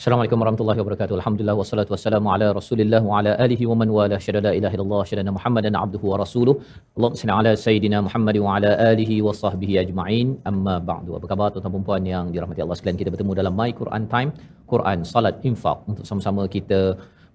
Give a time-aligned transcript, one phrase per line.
[0.00, 1.14] Assalamualaikum warahmatullahi wabarakatuh.
[1.20, 5.00] Alhamdulillah wassalatu wassalamu ala Rasulillah wa ala alihi wa man wala syada la ilaha illallah
[5.10, 6.54] syada Muhammadan abduhu wa rasuluh.
[6.96, 10.28] Allahumma salli ala sayidina Muhammad wa ala alihi wa sahbihi ajma'in.
[10.50, 11.20] Amma ba'du.
[11.20, 13.00] Apa khabar tuan-tuan dan puan yang dirahmati Allah sekalian?
[13.02, 14.32] Kita bertemu dalam My Quran Time,
[14.72, 16.80] Quran Salat Infak untuk sama-sama kita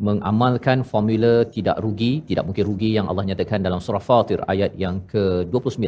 [0.10, 5.06] mengamalkan formula tidak rugi, tidak mungkin rugi yang Allah nyatakan dalam surah Fatir ayat yang
[5.14, 5.86] ke-29.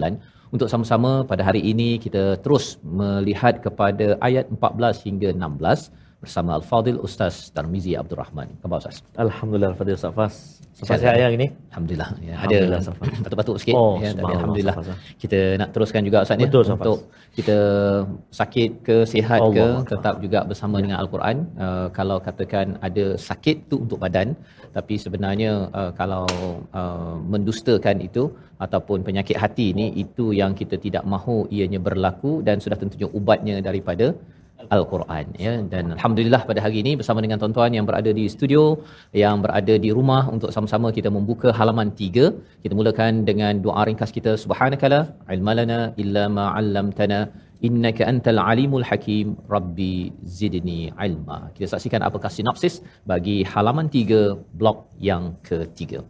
[0.56, 7.00] Untuk sama-sama pada hari ini kita terus melihat kepada ayat 14 hingga 16 bersama Al-Fadil
[7.08, 8.47] Ustaz Tarmizi Abdul Rahman.
[8.61, 8.97] Khabar Ustaz?
[9.25, 10.33] Alhamdulillah Fadil Safas.
[10.78, 11.47] Safas Sihat, sihat hari ini?
[11.72, 12.09] Alhamdulillah.
[12.28, 13.08] Ya, Alhamdulillah, ada Safas.
[13.25, 13.75] batuk-batuk sikit.
[13.80, 14.75] Oh, ya, tapi Alhamdulillah.
[14.78, 14.98] Safas.
[15.23, 16.78] Kita nak teruskan juga Ustaz ya, Betul, Safas.
[16.78, 16.98] untuk
[17.38, 17.58] kita
[18.39, 21.38] sakit ke sihat ke Allah tetap juga bersama dengan Al-Quran.
[21.66, 24.30] Uh, kalau katakan ada sakit tu untuk badan
[24.78, 26.25] tapi sebenarnya uh, kalau
[26.81, 28.23] uh, mendustakan itu
[28.66, 33.55] ataupun penyakit hati ni itu yang kita tidak mahu ianya berlaku dan sudah tentunya ubatnya
[33.67, 34.08] daripada
[34.76, 35.54] Al-Quran ya.
[35.72, 38.62] Dan alhamdulillah pada hari ini bersama dengan tuan-tuan yang berada di studio
[39.24, 44.14] yang berada di rumah untuk sama-sama kita membuka halaman 3 kita mulakan dengan doa ringkas
[44.17, 45.02] kita subhanakala
[45.36, 47.20] ilmalana illa ma 'allamtana
[47.67, 49.94] innaka antal alimul hakim rabbi
[50.40, 51.38] zidni ilma.
[51.56, 52.76] Kita saksikan apakah sinopsis
[53.12, 54.80] bagi halaman 3 blok
[55.10, 56.02] yang ketiga.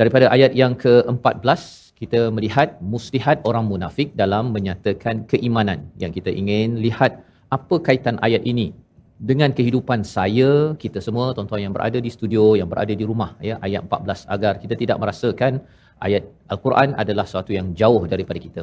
[0.00, 1.60] Daripada ayat yang ke-14
[2.00, 5.88] kita melihat muslihat orang munafik dalam menyatakan keimanan.
[6.02, 8.74] Yang kita ingin lihat apa kaitan ayat ini
[9.16, 13.56] dengan kehidupan saya kita semua tuan-tuan yang berada di studio yang berada di rumah ya
[13.66, 15.64] ayat 14 agar kita tidak merasakan
[16.06, 18.62] ayat al-Quran adalah sesuatu yang jauh daripada kita.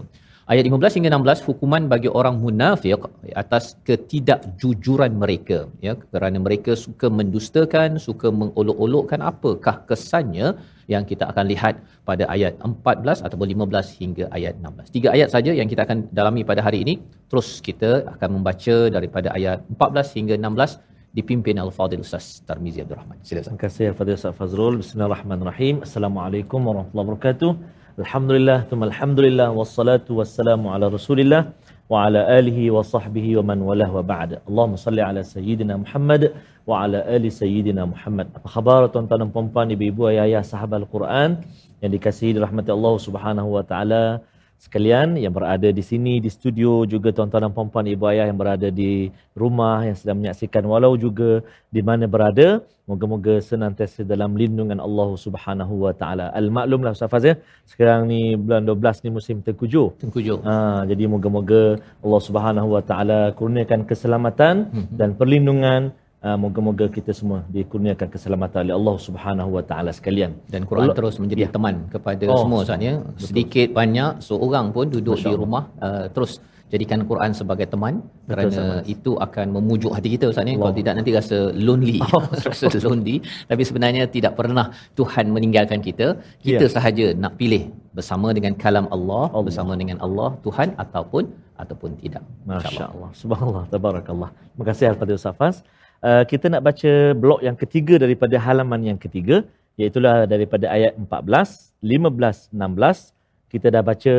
[0.52, 3.00] Ayat 15 hingga 16 hukuman bagi orang munafik
[3.42, 10.48] atas ketidakjujuran mereka ya kerana mereka suka mendustakan, suka mengolok-olokkan apakah kesannya
[10.94, 14.96] yang kita akan lihat pada ayat 14 ataupun 15 hingga ayat 16.
[14.96, 16.96] Tiga ayat saja yang kita akan dalami pada hari ini.
[17.32, 20.76] Terus kita akan membaca daripada ayat 14 hingga 16
[21.18, 23.18] dipimpin Al-Fadhil Ustaz Tarmizi Abdul Rahman.
[23.24, 23.56] Silakan.
[23.56, 24.76] Terima kasih Fadil Ustaz Fazrul.
[24.84, 25.76] Bismillahirrahmanirrahim.
[25.88, 27.83] Assalamualaikum warahmatullahi wabarakatuh.
[27.94, 31.54] Alhamdulillah, thumma alhamdulillah, wassalatu wassalamu ala rasulillah
[31.86, 34.42] wa ala alihi wa sahbihi wa man walah wa ba'd.
[34.50, 36.34] Allahumma salli ala Sayyidina Muhammad
[36.66, 38.34] wa ala ali Sayyidina Muhammad.
[38.34, 41.46] Apa khabar tuan-tuan dan puan-puan, ibu-ibu, ayah-ayah, sahabat Al-Quran
[41.86, 44.26] yang dikasihi dirahmati Allah Subhanahu wa taala
[44.64, 48.68] sekalian yang berada di sini di studio juga tuan-tuan dan puan-puan ibu ayah yang berada
[48.82, 51.44] di rumah yang sedang menyaksikan walau juga
[51.76, 56.26] di mana berada moga-moga senantiasa dalam lindungan Allah Subhanahu wa taala.
[56.40, 57.36] Al-maklumlah Ustaz Faz ya.
[57.72, 59.88] Sekarang ni bulan 12 ni musim tengkujuh.
[60.04, 60.38] Tengkujuh.
[60.48, 60.56] Ha,
[60.92, 61.64] jadi moga-moga
[62.04, 64.56] Allah Subhanahu wa taala kurniakan keselamatan
[65.00, 65.92] dan perlindungan
[66.24, 70.32] Uh, moga-moga kita semua dikurniakan keselamatan oleh Allah Subhanahu wa taala sekalian.
[70.48, 71.50] dan Quran Allah- terus menjadi Ya.
[71.52, 72.94] teman kepada Oh, semua Ustaz ya.
[73.20, 76.40] Sedikit banyak seorang pun duduk di rumah uh, terus
[76.72, 78.88] jadikan Quran sebagai teman kerana Sama.
[78.88, 80.56] itu akan memujuk hati kita Ustaz ya.
[80.56, 82.00] Kalau tidak nanti rasa lonely.
[82.48, 83.16] rasa lonely
[83.52, 86.08] tapi sebenarnya tidak pernah Tuhan meninggalkan kita.
[86.40, 86.72] Kita Ya.
[86.72, 89.44] sahaja nak pilih bersama dengan kalam Allah, Allah.
[89.44, 91.24] bersama dengan Allah Tuhan ataupun
[91.60, 92.24] ataupun tidak.
[92.48, 93.12] Masya Allah.
[93.12, 93.64] Subhanallah.
[93.76, 94.30] Tabarakallah.
[94.56, 95.56] Terima kasih Al-Fadhil Safas.
[96.04, 99.48] Uh, kita nak baca blok yang ketiga daripada halaman yang ketiga.
[99.80, 103.16] Iaitulah daripada ayat 14, 15, 16.
[103.48, 104.16] Kita dah baca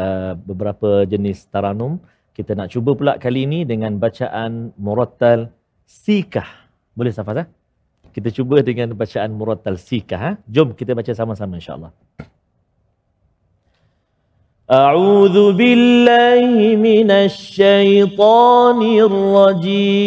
[0.00, 1.98] uh, beberapa jenis taranum.
[2.36, 5.50] Kita nak cuba pula kali ini dengan bacaan murattal
[5.86, 6.70] sikah.
[6.94, 7.50] Boleh Safas?
[8.14, 10.20] Kita cuba dengan bacaan murattal sikah.
[10.22, 10.30] Ha?
[10.46, 11.90] Jom kita baca sama-sama insyaAllah.
[14.70, 20.04] أعوذ بالله من الشيطان الرجيم.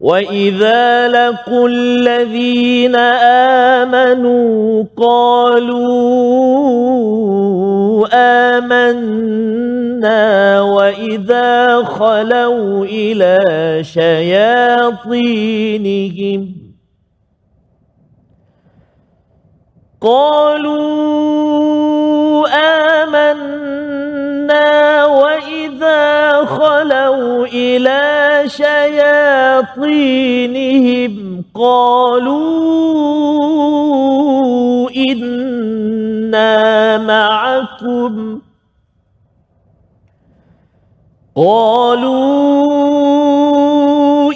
[0.00, 2.96] وإذا لقوا الذين
[3.86, 6.10] آمنوا قالوا
[8.12, 9.90] آمنا
[10.60, 13.38] وإذا خلوا إلى
[13.84, 15.20] شياطينهم
[20.00, 21.60] قالوا
[22.48, 23.89] آمنا
[25.04, 29.90] وإذا خلوا إلى شياطينهم
[31.54, 32.50] قالوا
[34.96, 38.40] إنا معكم
[41.36, 42.50] قالوا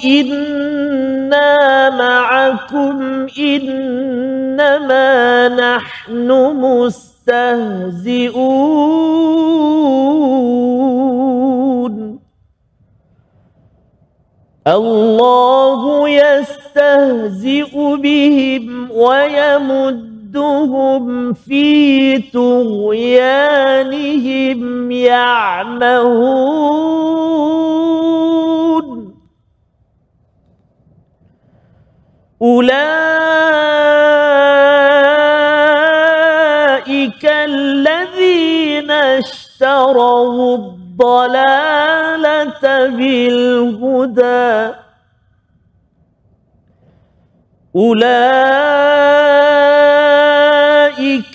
[0.04, 6.30] إنا معكم إنما نحن
[7.24, 8.44] مستهزئون
[14.66, 20.24] الله يستهزئ بهم ويمدهم
[21.32, 23.70] في طغيانهم
[24.90, 26.44] يعمهون.
[32.42, 34.03] أولئك
[39.84, 41.76] اشتروا الضلالة
[42.88, 44.74] بالهدى
[47.76, 48.16] أولئك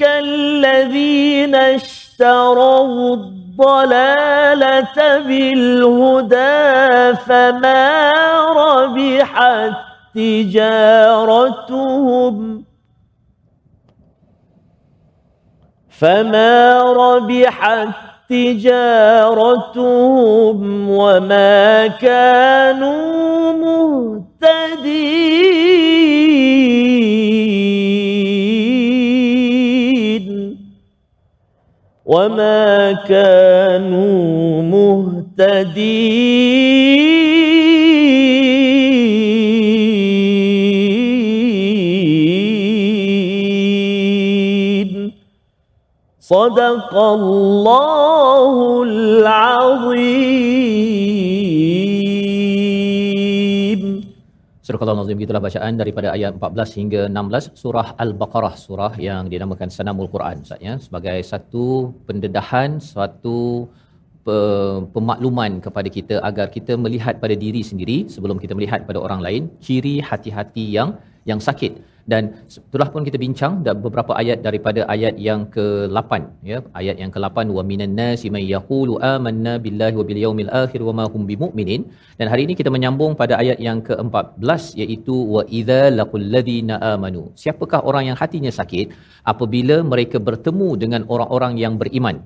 [0.02, 4.40] الذين اشتروا الضلالة
[5.20, 8.02] بالهدى فما
[8.52, 9.74] ربحت
[10.16, 11.60] تجارتهم
[15.90, 19.80] فما ربحت تجارتهم
[20.90, 25.10] وما كانوا مهتدين.
[32.06, 35.90] وما كانوا مهتدين.
[46.29, 48.55] صدق الله
[48.89, 50.65] العظيم
[54.65, 60.09] Surah Al-Nazim itulah bacaan daripada ayat 14 hingga 16 surah Al-Baqarah surah yang dinamakan Sanamul
[60.09, 63.88] Quran Ustaz ya sebagai satu pendedahan suatu pe-
[64.96, 69.44] pemakluman kepada kita agar kita melihat pada diri sendiri sebelum kita melihat pada orang lain.
[69.68, 70.92] Ciri hati-hati yang
[71.32, 71.74] yang sakit.
[72.12, 72.24] Dan
[72.60, 73.54] itulah pun kita bincang
[73.86, 76.12] beberapa ayat daripada ayat yang ke-8
[76.52, 76.58] ya.
[76.80, 80.94] Ayat yang ke-8 wa minan nasi may yaqulu amanna billahi wa bil yaumil akhir wa
[81.00, 81.86] ma hum bimumin
[82.20, 87.24] dan hari ini kita menyambung pada ayat yang ke-14 iaitu wa idza laqul ladina amanu.
[87.44, 88.90] Siapakah orang yang hatinya sakit
[89.34, 92.18] apabila mereka bertemu dengan orang-orang yang beriman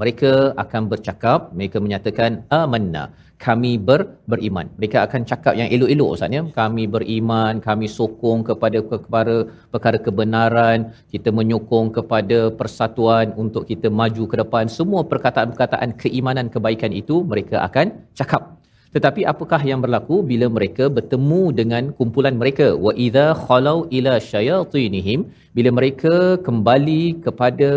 [0.00, 3.12] mereka akan bercakap mereka menyatakan amanna.
[3.42, 4.70] Kami ber, beriman.
[4.78, 6.42] Mereka akan cakap yang elok-elok ustaz ya.
[6.60, 9.34] Kami beriman kami sokong kepada kepada
[9.74, 14.70] perkara kebenaran kita menyokong kepada persatuan untuk kita maju ke depan.
[14.70, 18.61] Semua perkataan-perkataan keimanan kebaikan itu mereka akan cakap
[18.96, 22.66] tetapi apakah yang berlaku bila mereka bertemu dengan kumpulan mereka?
[22.86, 25.20] Wa idza khalau ila syayatinihim
[25.56, 26.14] bila mereka
[26.46, 27.70] kembali kepada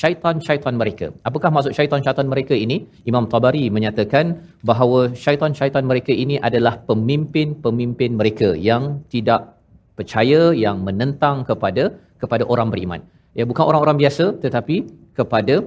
[0.00, 1.06] syaitan-syaitan mereka.
[1.28, 2.76] Apakah maksud syaitan-syaitan mereka ini?
[3.10, 4.38] Imam Tabari menyatakan
[4.70, 9.58] bahawa syaitan-syaitan mereka ini adalah pemimpin-pemimpin mereka yang tidak
[9.98, 11.84] percaya yang menentang kepada
[12.22, 13.02] kepada orang beriman.
[13.38, 14.76] Ya bukan orang-orang biasa tetapi
[15.18, 15.66] kepada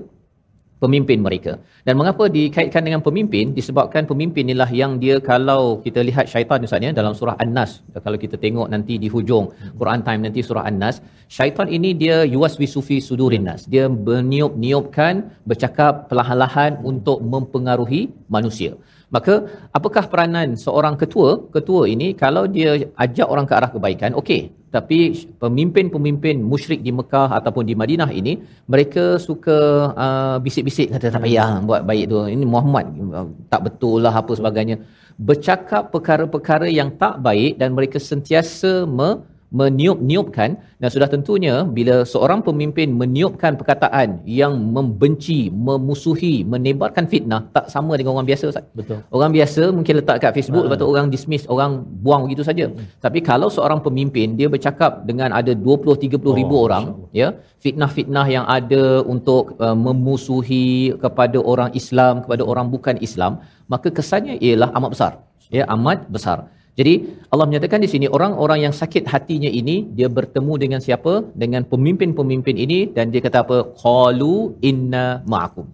[0.83, 1.59] pemimpin mereka.
[1.87, 3.51] Dan mengapa dikaitkan dengan pemimpin?
[3.57, 7.71] Disebabkan pemimpin inilah yang dia kalau kita lihat syaitan Ustaz ya dalam surah An-Nas.
[8.05, 9.45] Kalau kita tengok nanti di hujung
[9.79, 13.63] Quran Time nanti surah An-Nas, syaitan ini dia yuwaswi sufi sudurin nas.
[13.73, 15.13] Dia berniup-niupkan,
[15.49, 18.01] bercakap perlahan-lahan untuk mempengaruhi
[18.35, 18.73] manusia.
[19.15, 19.45] Maka
[19.77, 21.29] apakah peranan seorang ketua?
[21.55, 24.62] Ketua ini kalau dia ajak orang ke arah kebaikan, okey.
[24.73, 24.99] Tapi
[25.43, 29.57] pemimpin-pemimpin musyrik di Mekah ataupun di Madinah ini, mereka suka
[29.93, 32.17] uh, bisik-bisik kata tak payah buat baik tu.
[32.25, 34.81] Ini Muhammad uh, tak betul lah apa sebagainya.
[35.13, 39.21] Bercakap perkara-perkara yang tak baik dan mereka sentiasa me,
[39.53, 47.69] meniup-niupkan dan sudah tentunya bila seorang pemimpin meniupkan perkataan yang membenci, memusuhi, menebarkan fitnah tak
[47.69, 48.65] sama dengan orang biasa Ustaz.
[48.73, 49.05] Betul.
[49.13, 52.65] Orang biasa mungkin letak kat Facebook lepas tu orang dismiss, orang buang begitu saja.
[53.05, 56.83] Tapi kalau seorang pemimpin dia bercakap dengan ada 20 30 ribu Oh, orang
[57.19, 57.27] ya,
[57.65, 64.37] fitnah-fitnah yang ada untuk uh, memusuhi kepada orang Islam, kepada orang bukan Islam, maka kesannya
[64.37, 65.11] ialah amat besar.
[65.49, 66.37] Ya, amat besar.
[66.79, 66.93] Jadi
[67.33, 71.13] Allah menyatakan di sini orang-orang yang sakit hatinya ini dia bertemu dengan siapa?
[71.43, 73.57] Dengan pemimpin-pemimpin ini dan dia kata apa?
[73.83, 74.35] Qalu
[74.69, 75.67] inna ma'akum.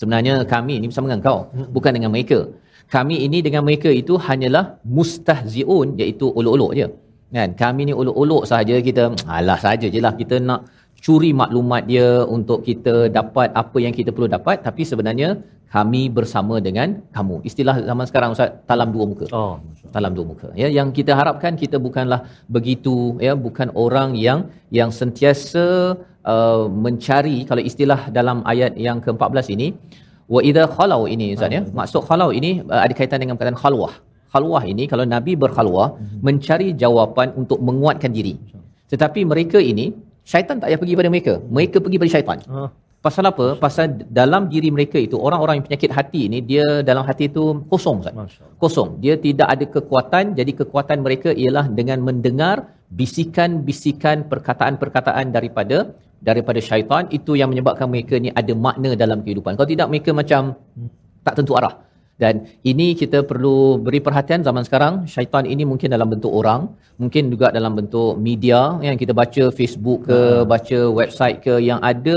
[0.00, 1.38] Sebenarnya kami ini bersama dengan kau,
[1.76, 2.38] bukan dengan mereka.
[2.94, 4.64] Kami ini dengan mereka itu hanyalah
[4.96, 6.86] mustahziun iaitu olok-olok je.
[7.36, 7.50] Kan?
[7.62, 9.04] Kami ni olok-olok saja kita
[9.36, 10.60] alah saja je lah kita nak
[11.04, 15.40] curi maklumat dia untuk kita dapat apa yang kita perlu dapat tapi sebenarnya
[15.74, 17.36] kami bersama dengan kamu.
[17.48, 19.26] Istilah zaman sekarang Ustaz talam dua muka.
[19.34, 19.58] Oh,
[19.94, 20.48] Talam dua muka.
[20.62, 22.20] Ya, yang kita harapkan kita bukanlah
[22.56, 22.94] begitu
[23.26, 24.38] ya, bukan orang yang
[24.78, 25.64] yang sentiasa
[26.32, 29.68] uh, mencari kalau istilah dalam ayat yang ke-14 ini
[30.34, 31.62] wa idza khalau ini Ustaz ya.
[31.78, 33.94] Maksud khalau ini uh, ada kaitan dengan perkataan khalwah.
[34.34, 35.88] Khalwah ini kalau Nabi berkhalwah
[36.26, 38.34] mencari jawapan untuk menguatkan diri.
[38.92, 39.86] Tetapi mereka ini
[40.30, 41.32] syaitan tak payah pergi pada mereka.
[41.56, 42.38] Mereka pergi pada syaitan.
[42.48, 42.68] Ah,
[43.04, 43.46] Pasal apa?
[43.64, 43.86] Pasal
[44.18, 48.16] dalam diri mereka itu orang-orang yang penyakit hati ini dia dalam hati itu kosong Ustaz.
[48.62, 48.88] Kosong.
[49.04, 50.32] Dia tidak ada kekuatan.
[50.38, 52.56] Jadi kekuatan mereka ialah dengan mendengar
[53.00, 55.92] bisikan-bisikan perkataan-perkataan daripada
[56.28, 59.52] daripada syaitan itu yang menyebabkan mereka ni ada makna dalam kehidupan.
[59.60, 60.56] Kalau tidak mereka macam
[61.28, 61.74] tak tentu arah.
[62.22, 64.94] Dan ini kita perlu beri perhatian zaman sekarang.
[65.14, 66.70] Syaitan ini mungkin dalam bentuk orang,
[67.02, 70.20] mungkin juga dalam bentuk media yang kita baca Facebook ke,
[70.52, 72.16] baca website ke yang ada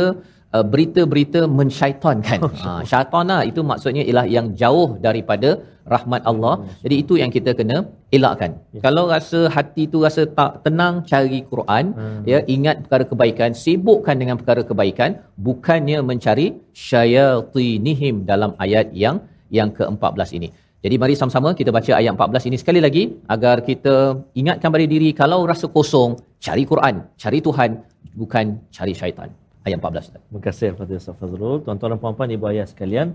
[0.55, 2.39] uh, berita-berita mensyaitankan.
[2.67, 5.49] Ha, syaitan lah itu maksudnya ialah yang jauh daripada
[5.93, 6.53] rahmat Allah.
[6.83, 7.77] Jadi itu yang kita kena
[8.17, 8.51] elakkan.
[8.85, 11.85] Kalau rasa hati tu rasa tak tenang cari Quran,
[12.31, 15.11] ya ingat perkara kebaikan, sibukkan dengan perkara kebaikan
[15.47, 16.47] bukannya mencari
[16.87, 19.17] syayatinihim dalam ayat yang
[19.49, 20.49] yang ke-14 ini.
[20.77, 23.03] Jadi mari sama-sama kita baca ayat 14 ini sekali lagi
[23.35, 23.95] agar kita
[24.37, 27.81] ingatkan pada diri kalau rasa kosong, cari Quran, cari Tuhan,
[28.13, 29.29] bukan cari syaitan.
[29.65, 30.05] Ayat 14.
[30.05, 30.21] Ustaz.
[30.23, 31.57] Terima kasih kepada Ustaz Fazrul.
[31.65, 33.07] Tuan-tuan dan puan-puan, ibu ayah sekalian,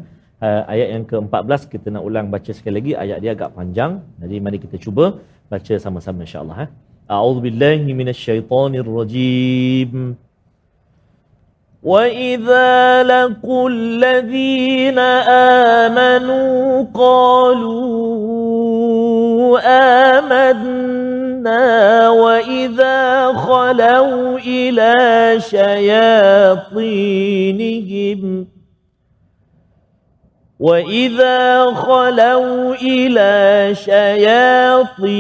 [0.45, 2.93] uh, ayat yang ke-14 kita nak ulang baca sekali lagi.
[3.05, 3.93] Ayat dia agak panjang.
[4.23, 5.05] Jadi mari kita cuba
[5.53, 6.71] baca sama-sama insya-Allah eh.
[7.15, 9.91] A'udzubillahi minasyaitonirrajim.
[11.83, 14.99] وَإِذَا لَقُوا الَّذِينَ
[15.83, 18.13] آمَنُوا قَالُوا
[20.19, 26.83] آمَنَّا وَإِذَا خَلَوْا إِلَى شَيَاطِينِهِمْ
[30.61, 35.13] وَإِذَا خَلَوْا إِلَى شَيَاطِينِهِمْ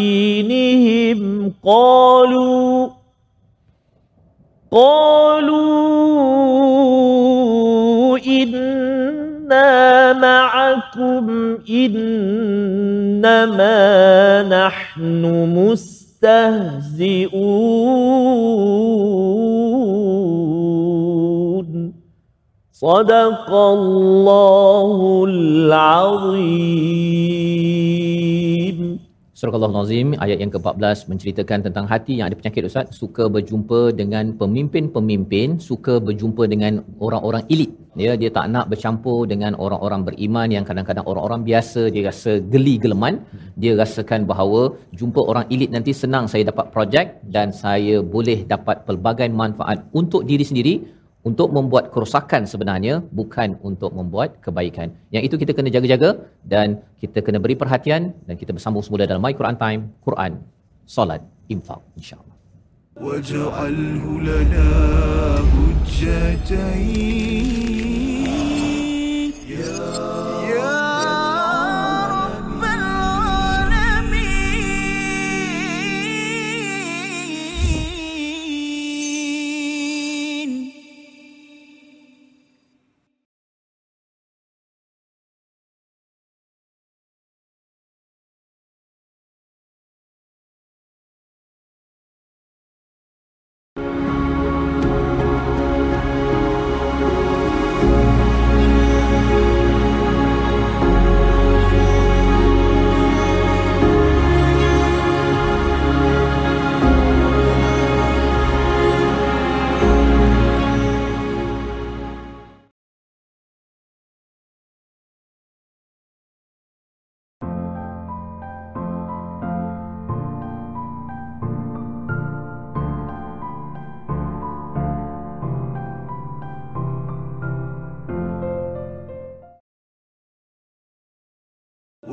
[1.64, 2.88] قَالُوا
[4.73, 5.73] قالوا
[8.26, 13.43] إنا معكم إنما
[14.43, 15.25] نحن
[15.57, 16.73] مستهزئون
[22.73, 26.62] صدق الله العظيم.
[29.43, 32.95] Surah Al-Nazim ayat yang ke-14 menceritakan tentang hati yang ada penyakit Ustaz.
[32.99, 37.71] Suka berjumpa dengan pemimpin-pemimpin suka berjumpa dengan orang-orang elit.
[38.03, 42.75] Ya dia tak nak bercampur dengan orang-orang beriman yang kadang-kadang orang-orang biasa dia rasa geli
[42.85, 43.19] geleman.
[43.59, 44.63] Dia rasakan bahawa
[45.01, 50.23] jumpa orang elit nanti senang saya dapat projek dan saya boleh dapat pelbagai manfaat untuk
[50.31, 50.75] diri sendiri
[51.27, 54.96] untuk membuat kerosakan sebenarnya bukan untuk membuat kebaikan.
[55.12, 56.10] Yang itu kita kena jaga-jaga
[56.54, 56.68] dan
[57.01, 60.39] kita kena beri perhatian dan kita bersambung semula dalam My Quran Time, Quran,
[60.88, 62.36] Salat, Infak insya-Allah.
[62.98, 64.70] واجعله لنا
[65.54, 67.71] حجتين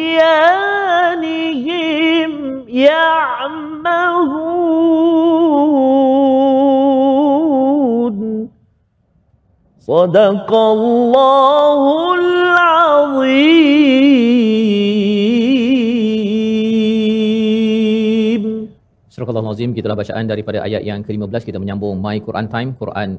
[2.68, 4.18] يعمهون
[9.78, 11.80] صدق الله
[12.14, 13.58] العظيم
[19.18, 23.18] Surah Al-Azim gitulah bacaan daripada ayat yang ke-15 kita menyambung My Quran Time Quran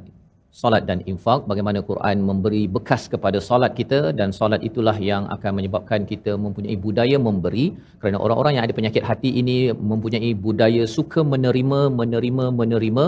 [0.61, 5.53] solat dan infak bagaimana Quran memberi bekas kepada solat kita dan solat itulah yang akan
[5.59, 7.67] menyebabkan kita mempunyai budaya memberi.
[8.01, 13.05] Kerana orang-orang yang ada penyakit hati ini mempunyai budaya suka menerima menerima menerima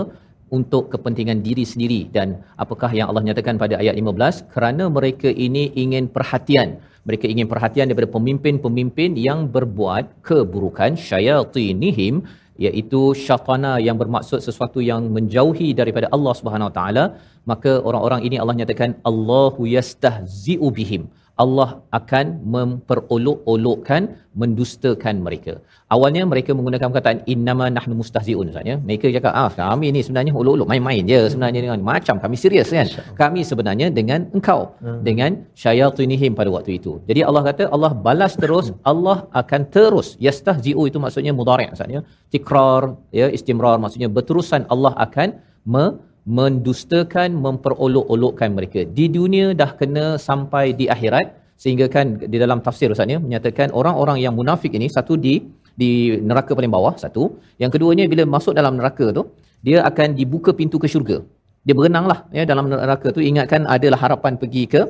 [0.57, 2.01] untuk kepentingan diri sendiri.
[2.17, 6.83] Dan apakah yang Allah nyatakan pada ayat 15 kerana mereka ini ingin perhatian.
[7.07, 12.27] Mereka ingin perhatian daripada pemimpin-pemimpin yang berbuat keburukan syayatinihim
[12.65, 17.05] iaitu syatana yang bermaksud sesuatu yang menjauhi daripada Allah Subhanahu Wa Taala
[17.51, 21.03] maka orang-orang ini Allah nyatakan Allahu yastahzi'u bihim
[21.43, 24.01] Allah akan memperolok-olokkan
[24.41, 25.53] mendustakan mereka.
[25.93, 28.75] Awalnya mereka menggunakan perkataan innama nahnu mustahziun Ustaz ya.
[28.87, 32.87] Mereka cakap ah kami ni sebenarnya olok-olok main-main je sebenarnya dengan macam kami serius kan.
[33.21, 35.01] Kami sebenarnya dengan engkau Hmm.
[35.07, 36.91] dengan syayatinihim pada waktu itu.
[37.09, 42.01] Jadi Allah kata Allah balas terus Allah akan terus yastahzi'u itu maksudnya mudhari' Ustaz ya.
[42.33, 42.83] Tikrar
[43.19, 45.29] ya istimrar maksudnya berterusan Allah akan
[45.73, 45.85] me
[46.27, 48.83] mendustakan memperolok-olokkan mereka.
[48.97, 51.27] Di dunia dah kena sampai di akhirat
[51.63, 55.33] sehingga kan di dalam tafsir Ustaz ya menyatakan orang-orang yang munafik ini satu di
[55.81, 57.23] di neraka paling bawah satu.
[57.63, 59.23] Yang keduanya bila masuk dalam neraka tu
[59.63, 61.17] dia akan dibuka pintu ke syurga.
[61.65, 63.23] Dia berenanglah ya dalam neraka tu.
[63.23, 64.81] Ingatkan adalah harapan pergi ke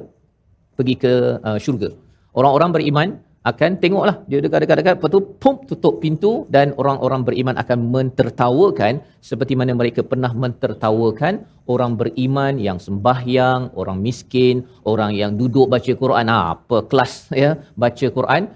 [0.78, 1.14] pergi ke
[1.48, 1.90] uh, syurga.
[2.34, 3.08] Orang-orang beriman
[3.48, 4.28] akan tengoklah.
[4.28, 10.04] Dia dekat-dekat-dekat lepas tu pum tutup pintu dan orang-orang beriman akan mentertawakan seperti mana mereka
[10.04, 16.28] pernah mentertawakan orang beriman yang sembahyang, orang miskin, orang yang duduk baca Quran.
[16.28, 18.52] Ah, apa kelas ya baca Quran.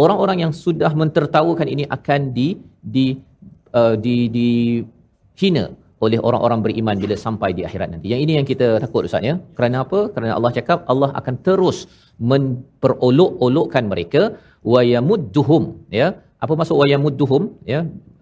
[0.00, 3.20] Orang-orang yang sudah mentertawakan ini akan di di
[3.76, 4.50] uh, di di
[5.36, 5.68] hina
[6.04, 8.06] oleh orang-orang beriman bila sampai di akhirat nanti.
[8.12, 9.34] Yang ini yang kita takut Ustaz ya.
[9.56, 9.98] Kerana apa?
[10.14, 11.78] Kerana Allah cakap Allah akan terus
[12.30, 14.22] memperolok-olokkan mereka
[14.72, 15.62] wa yamudduhum
[16.00, 16.08] ya.
[16.44, 17.80] Apa maksud wa yamudduhum ya?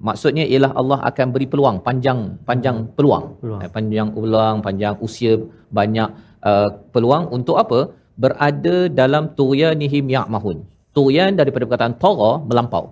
[0.09, 3.25] Maksudnya ialah Allah akan beri peluang panjang panjang peluang.
[3.43, 3.61] Peluang.
[3.65, 5.35] Eh, Panjang ulang, panjang usia,
[5.79, 6.09] banyak
[6.51, 7.81] uh, peluang untuk apa?
[8.23, 10.57] Berada dalam tuyanihim ya'mahun.
[10.97, 12.85] Tuyan daripada perkataan tagha melampau.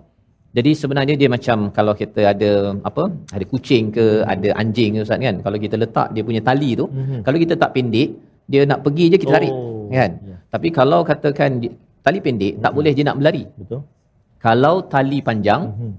[0.49, 3.13] Jadi sebenarnya dia macam kalau kita ada apa?
[3.29, 5.35] Ada kucing ke, ada anjing ke Ustaz kan.
[5.45, 7.21] Kalau kita letak dia punya tali tu, Mhm.
[7.21, 8.09] kalau kita tak pendek,
[8.49, 9.53] dia nak pergi je kita tarik.
[9.53, 10.11] Oh, Kan?
[10.25, 10.35] ya.
[10.49, 11.61] Tapi kalau katakan
[12.01, 13.45] tali pendek, tak boleh dia nak berlari.
[13.45, 13.85] Betul?
[14.41, 15.91] Kalau tali panjang, Mhm.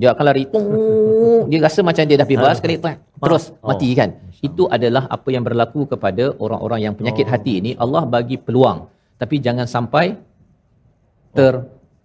[0.00, 0.48] dia akan lari.
[0.48, 0.66] Tung,
[1.52, 2.80] dia rasa macam dia dah bebas sekali
[3.20, 3.68] terus Oh.
[3.68, 4.16] mati kan.
[4.40, 7.32] Itu adalah apa yang berlaku kepada orang-orang yang penyakit Oh.
[7.36, 7.76] hati ini.
[7.76, 8.88] Allah bagi peluang.
[9.20, 10.16] Tapi jangan sampai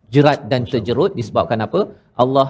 [0.07, 1.81] terjerat dan terjerut disebabkan apa?
[2.23, 2.47] Allah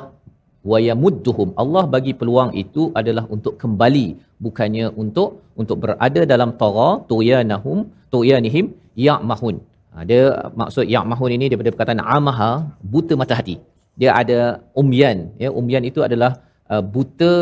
[0.72, 1.50] wa yamudduhum.
[1.64, 4.08] Allah bagi peluang itu adalah untuk kembali
[4.46, 5.30] bukannya untuk
[5.62, 7.80] untuk berada dalam tagha tuyanahum
[8.14, 8.68] tuyanihim
[9.08, 9.56] ya'mahun.
[9.94, 10.24] Ha, dia
[10.62, 12.52] maksud ya'mahun ini daripada perkataan amaha
[12.94, 13.58] buta mata hati.
[14.02, 14.40] Dia ada
[14.82, 16.32] umyan ya umyan itu adalah
[16.74, 17.34] uh, buta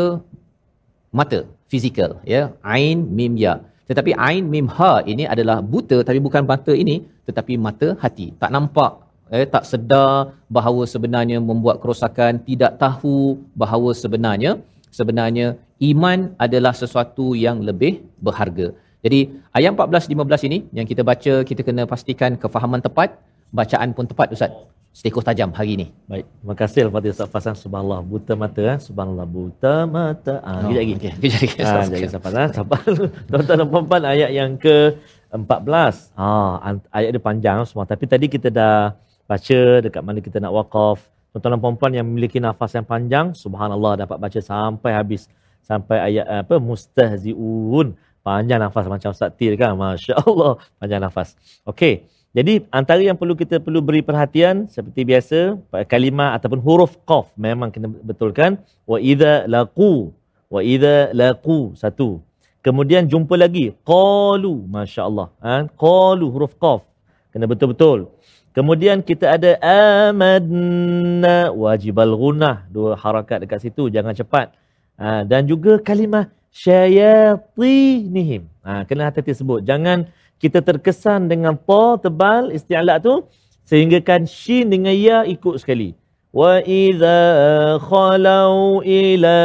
[1.18, 2.42] mata fizikal ya
[2.74, 3.54] ain mim ya
[3.88, 6.96] tetapi ain mim ha ini adalah buta tapi bukan mata ini
[7.28, 8.92] tetapi mata hati tak nampak
[9.32, 14.60] eh tak sedar bahawa sebenarnya membuat kerosakan tidak tahu bahawa sebenarnya
[14.92, 15.56] sebenarnya
[15.90, 19.20] iman adalah sesuatu yang lebih berharga jadi
[19.56, 23.16] ayat 14 15 ini yang kita baca kita kena pastikan kefahaman tepat
[23.52, 24.52] bacaan pun tepat ustaz
[24.94, 25.86] Setikus tajam hari ini.
[26.06, 27.54] Baik, terima kasih Al-Fatihah Ustaz Fasan.
[27.58, 28.62] Subhanallah, buta mata.
[28.62, 28.78] eh.
[28.78, 30.38] Subhanallah, buta mata.
[30.38, 30.94] Ah, oh, lagi.
[30.94, 31.58] Okey, kejap lagi.
[31.66, 32.48] Ah, jadi Ustaz Fasan.
[32.54, 32.78] Sabar.
[33.26, 33.58] Tuan-tuan
[33.90, 36.14] dan ayat yang ke-14.
[36.14, 37.90] Ah, an- ayat dia panjang semua.
[37.90, 41.04] Tapi tadi kita dah baca dekat mana kita nak wakaf.
[41.34, 45.26] Tuan-tuan dan puan yang memiliki nafas yang panjang, subhanallah dapat baca sampai habis.
[45.66, 47.98] Sampai ayat eh, apa mustahziun.
[48.22, 49.74] Panjang nafas macam Ustaz Tir kan.
[49.74, 51.34] Masya-Allah, panjang nafas.
[51.66, 52.06] Okey.
[52.34, 55.38] Jadi antara yang perlu kita perlu beri perhatian seperti biasa
[55.86, 58.58] kalimah ataupun huruf qaf memang kena betulkan
[58.90, 60.10] wa idza laqu
[60.50, 62.18] wa idza laqu satu.
[62.58, 65.70] Kemudian jumpa lagi qalu masya-Allah ha?
[65.78, 66.82] qalu huruf qaf
[67.30, 68.10] kena betul-betul.
[68.54, 69.58] Kemudian kita ada
[70.06, 74.54] amadna wajibal gunah dua harakat dekat situ jangan cepat.
[74.94, 78.46] Ha, dan juga kalimah syayatinihim.
[78.62, 79.66] Ha, kena hati-hati sebut.
[79.66, 80.06] Jangan
[80.38, 83.26] kita terkesan dengan ta tebal isti'la tu
[83.66, 85.98] sehinggakan shin dengan ya ikut sekali.
[86.30, 89.38] Wa idza khalau ila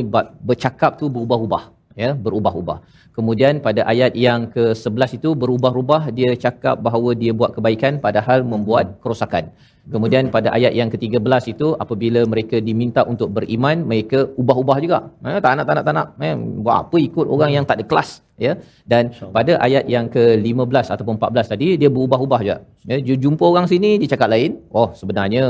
[0.49, 1.63] bercakap tu berubah-ubah
[2.03, 2.77] ya berubah-ubah.
[3.17, 9.01] Kemudian pada ayat yang ke-11 itu berubah-ubah dia cakap bahawa dia buat kebaikan padahal membuat
[9.01, 9.49] kerosakan.
[9.93, 14.99] Kemudian pada ayat yang ke-13 itu apabila mereka diminta untuk beriman mereka ubah-ubah juga.
[15.25, 16.07] Eh, tak nak tak nak tak nak.
[16.27, 18.09] Eh, buat apa ikut orang yang tak ada kelas
[18.45, 18.53] ya?
[18.91, 19.03] Dan
[19.37, 22.55] pada ayat yang ke-15 ataupun 14 tadi dia berubah-ubah je
[22.89, 22.97] ya?
[23.07, 25.43] Dia jumpa orang sini dia cakap lain oh sebenarnya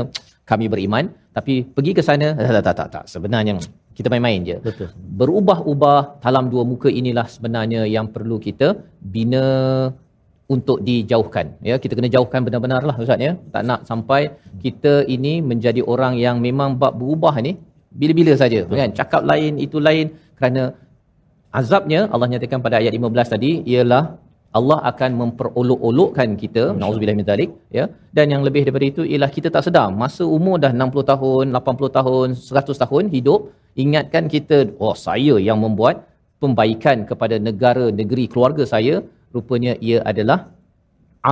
[0.50, 1.04] kami beriman
[1.36, 2.28] tapi pergi ke sana.
[2.38, 2.74] Tak tak tak.
[2.80, 3.04] Tak, tak.
[3.12, 3.54] sebenarnya
[3.98, 4.56] kita main-main je.
[4.68, 4.88] Betul.
[5.20, 8.68] berubah-ubah dalam dua muka inilah sebenarnya yang perlu kita
[9.14, 9.46] bina
[10.54, 11.46] untuk dijauhkan.
[11.68, 11.76] Ya?
[11.82, 13.32] Kita kena jauhkan benar-benar lah ustaz ya?
[13.54, 14.20] Tak nak sampai
[14.64, 17.52] kita ini menjadi orang yang memang bab berubah ni
[18.00, 18.90] bila-bila saja kan?
[18.98, 20.06] Cakap lain itu lain
[20.38, 20.62] kerana
[21.60, 24.02] azabnya Allah nyatakan pada ayat 15 tadi ialah
[24.58, 27.84] Allah akan memperolok-olokkan kita nauzubillah min zalik ya.
[28.16, 29.88] Dan yang lebih daripada itu ialah kita tak sedar.
[30.02, 33.40] Masa umur dah 60 tahun 80 tahun 100 tahun hidup
[33.84, 35.96] ingatkan kita oh saya yang membuat
[36.42, 38.96] pembaikan kepada negara negeri keluarga saya.
[39.36, 40.38] Rupanya ia adalah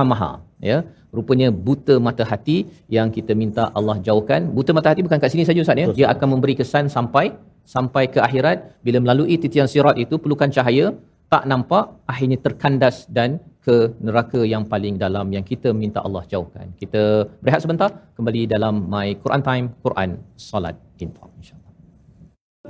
[0.01, 0.31] amaha
[0.69, 0.77] ya.
[1.17, 2.57] Rupanya buta mata hati
[2.95, 4.41] yang kita minta Allah jauhkan.
[4.57, 5.87] Buta mata hati bukan kat sini saja ustaz ya.
[5.99, 7.25] Dia akan memberi kesan sampai
[7.74, 10.86] sampai ke akhirat bila melalui titian sirat itu perlukan cahaya
[11.32, 16.66] tak nampak akhirnya terkandas dan ke neraka yang paling dalam yang kita minta Allah jauhkan
[16.82, 17.02] kita
[17.42, 20.10] berehat sebentar kembali dalam my Quran time Quran
[20.50, 21.60] solat infak insyaallah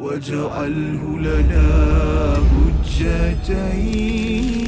[0.00, 1.68] واجعله لنا
[2.96, 4.65] حجتين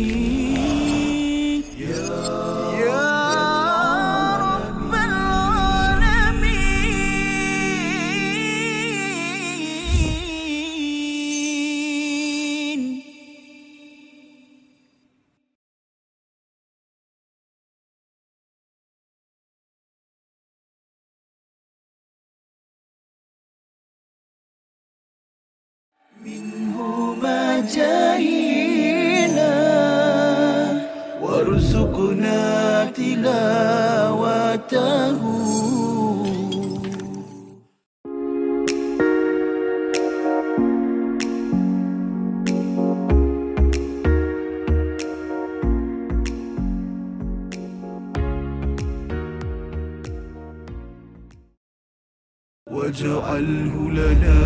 [52.89, 54.41] واجعله لنا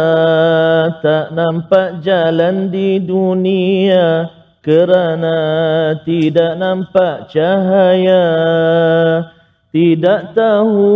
[1.00, 4.35] tak nampak jalan di dunia
[4.67, 5.39] kerana
[6.03, 8.27] tidak nampak cahaya.
[9.71, 10.91] Tidak tahu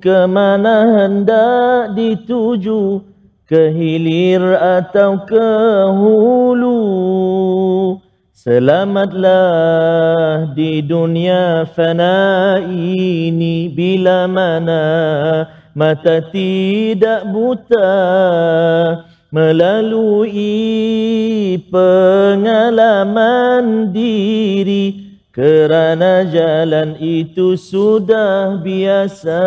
[0.00, 3.04] ke mana hendak dituju,
[3.44, 5.50] ke hilir atau ke
[5.92, 6.80] hulu.
[8.32, 9.36] Selamatlah
[10.56, 14.84] di dunia fana ini bila mana
[15.76, 17.92] mata tidak buta
[19.32, 20.36] melalui
[21.72, 25.08] pengalaman diri.
[25.32, 29.40] Kerana jalan itu sudah biasa.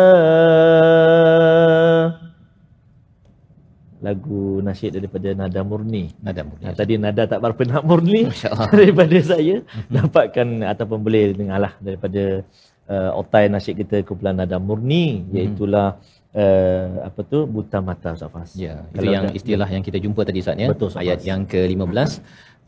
[4.02, 6.10] Lagu nasyid daripada Nada Murni.
[6.18, 6.66] Nada murni.
[6.66, 8.26] Nah, tadi Nada tak berapa nak murni
[8.74, 9.62] daripada saya.
[9.86, 12.42] Dapatkan ataupun boleh dengarlah daripada
[12.90, 15.22] uh, otai nasyid kita kumpulan Nada Murni.
[15.30, 16.02] Iaitulah
[16.42, 18.50] uh, apa tu buta mata Ustaz Fas.
[18.64, 20.68] Ya, itu Kalau yang dah- istilah yang kita jumpa tadi Ustaz ya.
[20.72, 22.10] Betul, Ayat yang ke-15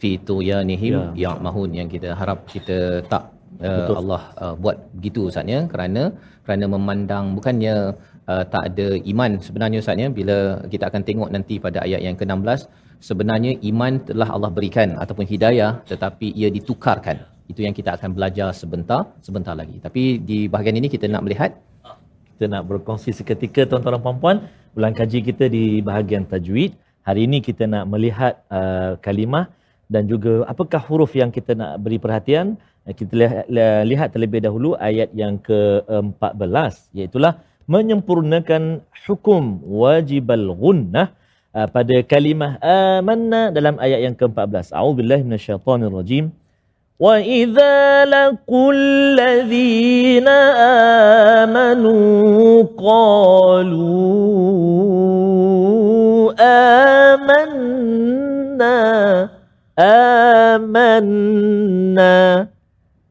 [0.01, 1.35] fi tuyanihim Ya.
[1.35, 2.79] ya'mahun yang kita harap kita
[3.13, 3.23] tak
[3.61, 3.97] uh, Betul.
[4.01, 6.03] Allah uh, buat begitu Ustaz ya kerana
[6.47, 7.75] kerana memandang bukannya
[8.31, 10.37] uh, tak ada iman sebenarnya Ustaz ya bila
[10.73, 12.61] kita akan tengok nanti pada ayat yang ke-16
[13.09, 17.19] sebenarnya iman telah Allah berikan ataupun hidayah tetapi ia ditukarkan.
[17.51, 19.77] Itu yang kita akan belajar sebentar sebentar lagi.
[19.87, 21.51] Tapi di bahagian ini kita nak melihat
[22.39, 24.37] kita nak berkongsi seketika tuan-tuan dan puan-puan
[24.79, 26.71] ulang kaji kita di bahagian tajwid.
[27.03, 29.51] Hari ini kita nak melihat uh, kalimah
[29.91, 32.55] dan juga apakah huruf yang kita nak beri perhatian.
[32.87, 33.45] Uh, Kita lihat,
[33.91, 37.19] lihat terlebih dahulu ayat yang ke-14 iaitu
[37.67, 41.11] menyempurnakan hukum wajibal gunnah
[41.59, 44.71] uh, pada kalimah amanna dalam ayat yang ke-14.
[44.79, 46.31] A'udzubillahi minasyaitonirrajim.
[47.04, 50.28] وَإِذَا لَقُوا الَّذِينَ
[51.44, 53.74] آمَنُوا قَالُوا
[57.20, 58.78] آمَنَّا
[60.54, 62.16] آمَنَّا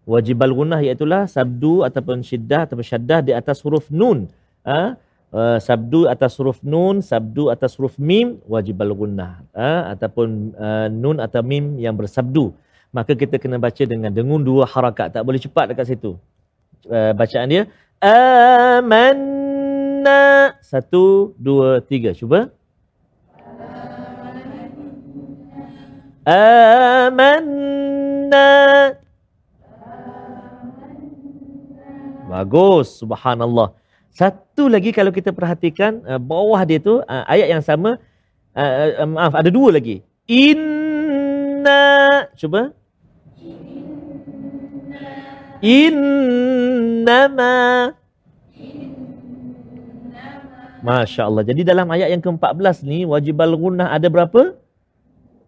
[0.03, 4.27] Wajib al-gunnah iaitulah sabdu ataupun syiddah ataupun syaddah di atas huruf nun.
[4.67, 4.99] Ha?
[5.33, 9.47] Uh, sabdu atas huruf nun, sabdu atas huruf mim, wajib al-gunnah.
[9.55, 9.95] Ha?
[9.95, 12.51] Ataupun uh, nun atau mim yang bersabdu.
[12.96, 15.12] Maka kita kena baca dengan dengung dua harakat.
[15.14, 16.16] Tak boleh cepat dekat situ.
[16.88, 17.68] Uh, bacaan dia.
[18.78, 19.42] Amanna.
[20.64, 22.14] Satu, dua, tiga.
[22.16, 22.50] Cuba.
[26.28, 27.68] Amanna.
[32.28, 33.72] Bagus, subhanallah.
[34.12, 37.96] Satu lagi kalau kita perhatikan uh, bawah dia tu uh, ayat yang sama
[38.58, 40.04] uh, uh, maaf ada dua lagi.
[41.58, 42.70] Inna cuba.
[45.58, 46.78] Innama
[50.86, 51.42] Masya Allah.
[51.42, 54.54] Jadi dalam ayat yang ke-14 ni wajibal gunnah ada berapa?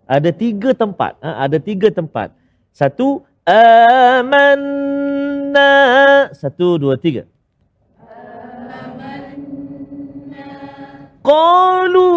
[0.09, 1.21] Ada tiga tempat.
[1.21, 2.33] Ha, ada tiga tempat.
[2.73, 4.33] Satu, amanna.
[6.33, 7.29] Satu, dua, tiga.
[11.21, 12.09] Qalu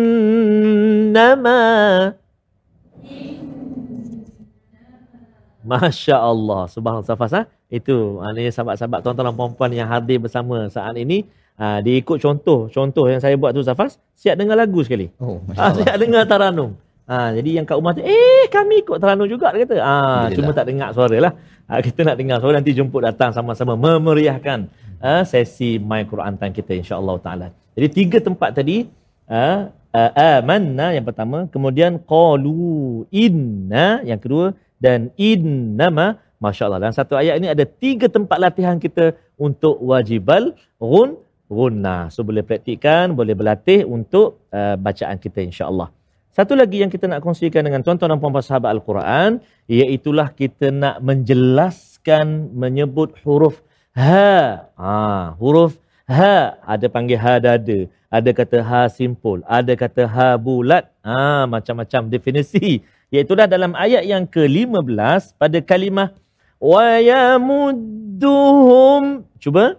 [5.65, 6.69] Masya Allah.
[6.69, 7.09] Subhanallah.
[7.09, 7.49] Safas, ha?
[7.73, 11.25] Itu maknanya sahabat-sahabat tuan-tuan dan puan-puan yang hadir bersama saat ini.
[11.57, 12.69] Ha, dia ikut contoh.
[12.69, 13.97] Contoh yang saya buat tu Safas.
[14.19, 15.09] Siap dengar lagu sekali.
[15.23, 16.77] oh Ha, siap dengar taranum.
[17.05, 19.77] Ha, jadi yang kat rumah tu, eh kami ikut taranum juga dia kata.
[19.81, 21.33] Ha, cuma tak dengar suara lah.
[21.69, 24.69] Ha, kita nak dengar suara nanti jemput datang sama-sama memeriahkan
[25.05, 27.49] ha, sesi My Quran Time kita insya-Allah taala.
[27.77, 28.89] Jadi tiga tempat tadi
[29.29, 36.07] ha, uh, amanna yang pertama, kemudian qalu inna yang kedua dan innama
[36.41, 36.81] masya-Allah.
[36.89, 42.09] Dalam satu ayat ini ada tiga tempat latihan kita untuk wajibal gun gunnah.
[42.09, 45.93] So boleh praktikkan, boleh berlatih untuk uh, bacaan kita insya-Allah.
[46.35, 49.39] Satu lagi yang kita nak kongsikan dengan tuan-tuan dan puan-puan sahabat Al-Quran,
[49.71, 53.63] iaitulah kita nak menjelaskan menyebut huruf
[53.95, 54.67] ha.
[54.77, 55.79] ha huruf
[56.11, 62.11] ha ada panggil ha dada, ada kata ha simpul, ada kata ha bulat, ha macam-macam
[62.11, 62.83] definisi.
[63.15, 66.11] Iaitulah dalam ayat yang ke-15 pada kalimah
[66.59, 69.23] wa yamudduhum.
[69.39, 69.79] Cuba.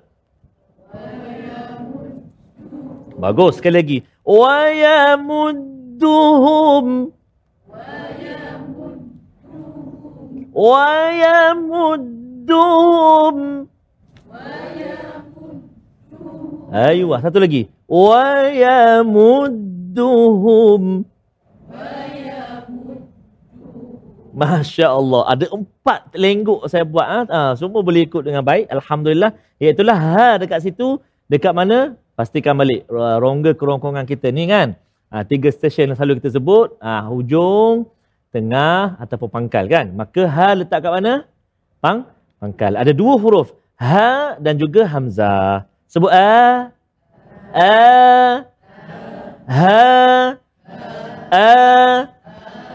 [3.15, 4.04] Bagus sekali lagi.
[4.23, 7.12] Wa yamudduhum.
[10.56, 13.67] Wa yamudduhum.
[16.76, 17.71] Ayuh, satu lagi.
[17.88, 19.95] Wa yamudduhum.
[24.36, 25.24] Masya Allah.
[25.32, 27.08] Ada empat lengguk saya buat.
[27.08, 27.19] Ha?
[27.32, 28.67] Ha, semua boleh ikut dengan baik.
[28.67, 29.32] Alhamdulillah.
[29.63, 31.00] Iaitulah ha dekat situ.
[31.32, 31.95] Dekat mana?
[32.19, 32.84] Pastikan balik.
[32.91, 34.76] Rongga kerongkongan kita ni kan.
[35.08, 36.76] Ha, tiga stesen yang selalu kita sebut.
[36.84, 37.88] Ha, hujung,
[38.36, 39.95] tengah ataupun pangkal kan.
[39.95, 41.24] Maka ha letak kat mana?
[41.80, 42.04] Pang
[42.43, 42.76] pangkal.
[42.76, 45.68] Ada dua huruf, ha dan juga hamzah.
[45.90, 46.72] Sebut a.
[47.56, 47.76] A.
[49.48, 49.84] Ha.
[51.32, 51.52] A.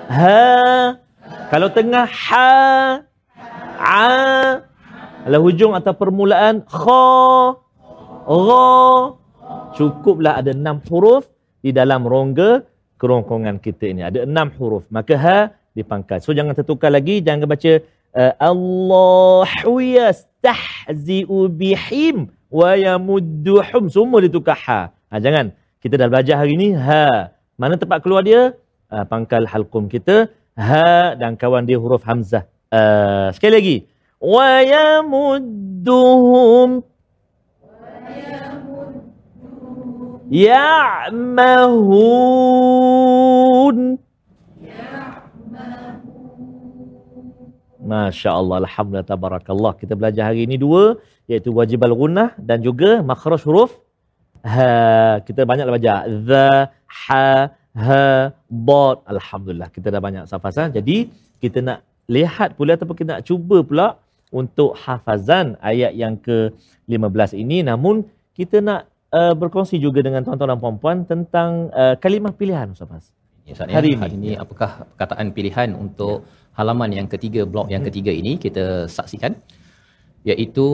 [0.08, 0.40] Ha.
[1.52, 2.50] Kalau tengah ha.
[3.76, 4.08] A.
[5.24, 7.04] Kalau hujung atau permulaan kha.
[8.24, 8.68] Ra.
[9.76, 11.28] Cukuplah ada enam huruf
[11.60, 12.64] di dalam rongga
[12.96, 14.02] kerongkongan kita ini.
[14.06, 14.88] Ada enam huruf.
[14.88, 15.38] Maka ha
[15.76, 16.24] dipangkat.
[16.24, 17.20] So jangan tertukar lagi.
[17.20, 17.72] Jangan baca
[18.16, 19.76] uh, Allahu
[20.44, 23.88] tahzi'u bihim wa yamudduhum.
[23.92, 24.90] Semua dia tukar ha.
[25.12, 25.16] ha.
[25.20, 25.52] Jangan.
[25.80, 27.32] Kita dah belajar hari ni ha.
[27.56, 28.52] Mana tempat keluar dia?
[28.92, 30.28] Ha, pangkal halqum kita.
[30.58, 32.44] Ha dan kawan dia huruf hamzah.
[32.68, 33.76] Uh, sekali lagi.
[34.20, 35.70] Wa yamudduhum.
[40.30, 41.58] Ya'mahun.
[43.98, 44.09] Ya
[47.80, 49.72] Masya Allah, Alhamdulillah, Tabarakallah.
[49.80, 53.72] Kita belajar hari ini dua, iaitu wajib al-gunnah dan juga makhraj huruf.
[54.44, 56.08] Ha, kita banyak belajar.
[56.08, 57.28] The, ha,
[57.76, 58.04] ha,
[58.48, 59.04] bot.
[59.08, 60.72] Alhamdulillah, kita dah banyak safazan.
[60.76, 61.08] Jadi,
[61.40, 63.88] kita nak lihat pula ataupun kita nak cuba pula
[64.30, 67.64] untuk hafazan ayat yang ke-15 ini.
[67.64, 68.04] Namun,
[68.36, 73.06] kita nak uh, berkongsi juga dengan tuan-tuan dan puan-puan tentang uh, kalimah pilihan Ustaz Fas.
[73.48, 73.98] Ya, hari, ini.
[73.98, 76.39] hari ini apakah perkataan pilihan untuk ya.
[76.60, 77.90] Halaman yang ketiga blok yang hmm.
[77.90, 78.64] ketiga ini kita
[78.96, 79.32] saksikan
[80.30, 80.68] iaitu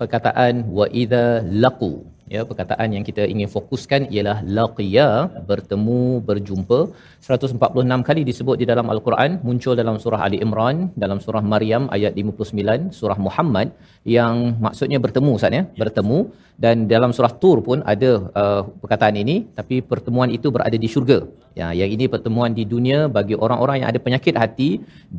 [0.00, 1.24] perkataan wa idza
[1.64, 1.92] laqu
[2.34, 5.08] ya perkataan yang kita ingin fokuskan ialah laqiya
[5.50, 6.78] bertemu berjumpa.
[7.26, 12.12] 146 kali disebut di dalam al-Quran muncul dalam surah Ali Imran dalam surah Maryam ayat
[12.14, 13.70] 59 surah Muhammad
[14.16, 14.34] yang
[14.66, 15.64] maksudnya bertemu Ustaz ya?
[15.84, 16.18] Bertemu.
[16.64, 18.10] Dan dalam surah Tur pun ada
[18.42, 21.18] uh, perkataan ini tapi pertemuan itu berada di syurga.
[21.60, 24.70] Ya yang ini pertemuan di dunia bagi orang-orang yang ada penyakit hati.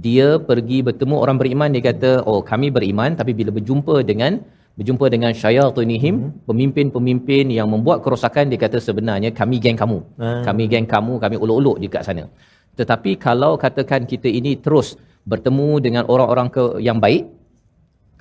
[0.06, 4.42] Dia pergi bertemu orang beriman dia kata oh kami beriman tapi bila berjumpa dengan
[4.78, 6.32] berjumpa dengan syayatinihim hmm.
[6.50, 10.42] pemimpin-pemimpin yang membuat kerosakan dia kata sebenarnya kami geng kamu hmm.
[10.48, 12.30] kami geng kamu kami uluk-uluk dekat sana
[12.78, 14.94] tetapi kalau katakan kita ini terus
[15.26, 17.26] bertemu dengan orang-orang ke yang baik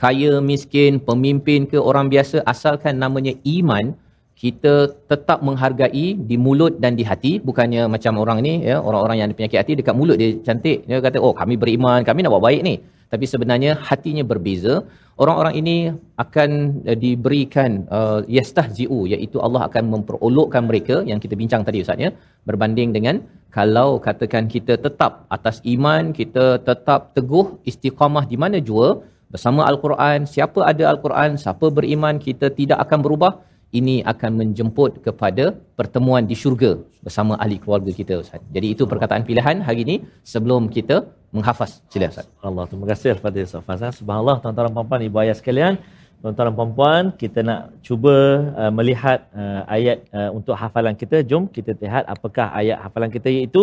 [0.01, 3.93] kaya miskin pemimpin ke orang biasa asalkan namanya iman
[4.37, 9.27] kita tetap menghargai di mulut dan di hati bukannya macam orang ni ya orang-orang yang
[9.29, 12.45] ada penyakit hati dekat mulut dia cantik dia kata oh kami beriman kami nak buat
[12.49, 12.75] baik ni
[13.13, 14.75] tapi sebenarnya hatinya berbeza
[15.23, 15.77] orang-orang ini
[16.25, 16.51] akan
[16.91, 22.11] uh, diberikan uh, yastahzi'u iaitu Allah akan memperolokkan mereka yang kita bincang tadi ustaz ya
[22.49, 23.19] berbanding dengan
[23.57, 28.89] kalau katakan kita tetap atas iman kita tetap teguh istiqamah di mana jua
[29.33, 33.33] bersama al-Quran siapa ada al-Quran siapa beriman kita tidak akan berubah
[33.79, 35.45] ini akan menjemput kepada
[35.79, 36.71] pertemuan di syurga
[37.07, 38.43] bersama ahli keluarga kita Ustaz.
[38.55, 39.97] Jadi itu perkataan pilihan hari ini
[40.33, 40.97] sebelum kita
[41.37, 41.71] menghafaz.
[41.93, 42.27] Sila Ustaz.
[42.49, 43.93] Allah, terima kasih kepada Ustaz Fazal.
[44.01, 45.75] Subhanallah, tuan-tuan puan-puan, ibu ayah sekalian.
[46.25, 48.17] Tuan-tuan puan-puan, kita nak cuba
[48.61, 51.21] uh, melihat uh, ayat uh, untuk hafalan kita.
[51.31, 53.63] Jom kita lihat apakah ayat hafalan kita iaitu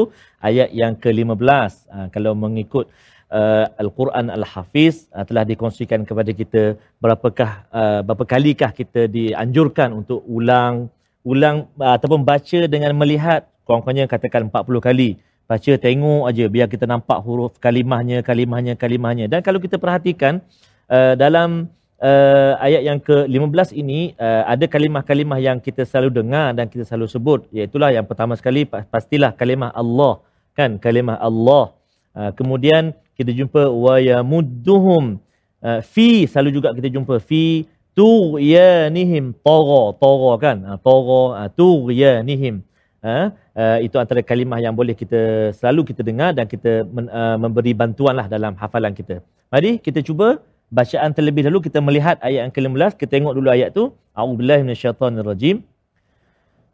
[0.49, 1.71] ayat yang ke-15.
[1.89, 2.85] Uh, kalau mengikut
[3.33, 6.63] uh, Al-Quran Al-Hafiz uh, telah dikongsikan kepada kita
[7.03, 10.93] berapakah uh, berapa kalikah kita dianjurkan untuk ulang
[11.25, 15.09] ulang uh, ataupun baca dengan melihat kurang-kurangnya katakan 40 kali
[15.43, 19.25] baca tengok aja biar kita nampak huruf kalimahnya kalimahnya kalimahnya.
[19.27, 20.39] Dan kalau kita perhatikan
[20.87, 21.67] uh, dalam
[21.99, 27.07] uh, ayat yang ke-15 ini uh, ada kalimah-kalimah yang kita selalu dengar dan kita selalu
[27.07, 27.39] sebut.
[27.55, 30.19] Iaitu yang pertama sekali pastilah kalimah Allah
[30.55, 30.79] kan?
[30.79, 31.75] Kalimah Allah.
[32.13, 35.19] Uh, kemudian kita jumpa wa yamudduhum.
[35.63, 37.63] Uh, fi selalu juga kita jumpa fi
[37.95, 40.57] tughyanihim tagha tagha kan?
[40.67, 42.67] Uh, tagha uh, tughyanihim
[42.99, 47.37] uh, Uh, itu antara kalimah yang boleh kita selalu kita dengar dan kita men, uh,
[47.37, 49.21] memberi bantuanlah dalam hafalan kita.
[49.53, 50.41] Mari kita cuba
[50.73, 53.93] bacaan terlebih dahulu kita melihat ayat yang ke-15, kita tengok dulu ayat tu.
[54.17, 55.61] A'udzubillahi minasyaitonirrajim.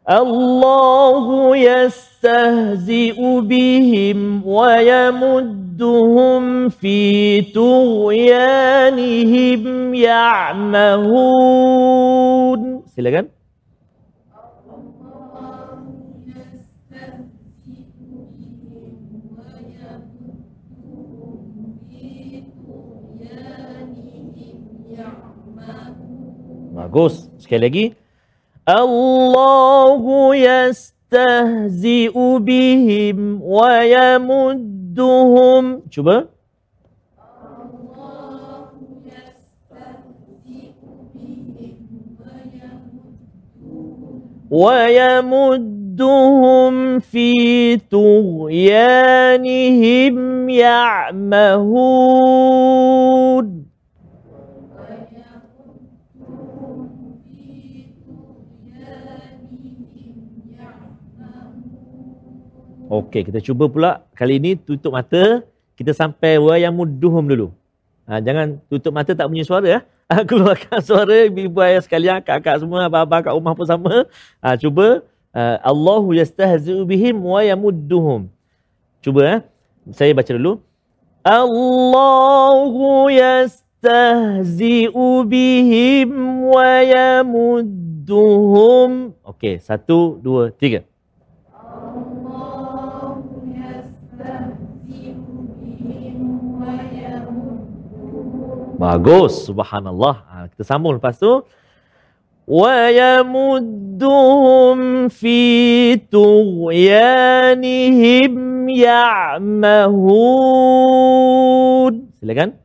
[0.08, 6.96] Allahu yastahzi'u bihim wa yamudduhum fi
[7.52, 8.82] tughyanihim
[9.92, 11.20] ya'mahun.
[12.96, 13.28] Silakan.
[26.90, 27.30] bagus.
[27.38, 27.94] Sekali lagi.
[28.66, 35.86] Allahu yastahzi'u bihim wa yamudduhum.
[35.86, 36.26] Cuba.
[44.50, 45.94] ويمدهم
[46.98, 47.30] في
[47.86, 48.58] طغيانهم
[50.50, 52.50] يعمهون
[62.90, 65.46] Okey, kita cuba pula kali ini tutup mata,
[65.78, 67.54] kita sampai wa yamudduhum dulu.
[68.10, 69.78] Ha, jangan tutup mata tak punya suara.
[70.10, 74.10] Ha, keluarkan suara ibu ayah sekalian, kakak semua, abang-abang kat rumah pun sama.
[74.42, 78.26] Ha, cuba uh, Allahu yastahzi'u bihim wa yamudduhum.
[79.06, 79.38] Cuba eh.
[79.94, 80.58] Saya baca dulu.
[81.22, 86.10] Allahu yastahzi'u bihim
[86.50, 89.14] wa yamudduhum.
[89.22, 90.89] Okey, satu, dua, tiga.
[98.80, 100.24] Bagus, subhanallah.
[100.24, 101.44] Ha, kita sambung lepas tu.
[102.48, 103.98] وَيَمُدُّهُمْ
[105.12, 106.72] فِي تُغْيَانِهِمْ
[108.72, 109.94] يَعْمَهُونَ
[112.24, 112.56] Silakan.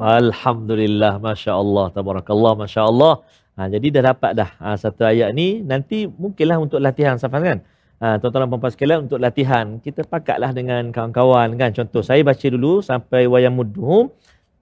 [0.00, 2.64] Alhamdulillah, Masya Allah, Tabarakallah, Allah.
[2.64, 3.20] Masya Allah.
[3.60, 5.60] Ha, jadi dah dapat dah ha, satu ayat ni.
[5.60, 7.58] Nanti mungkinlah untuk latihan Safan kan.
[8.00, 9.76] Ha, tuan-tuan dan puan-puan sekalian untuk latihan.
[9.84, 11.68] Kita pakatlah dengan kawan-kawan kan.
[11.76, 14.08] Contoh saya baca dulu sampai wayamudduhum.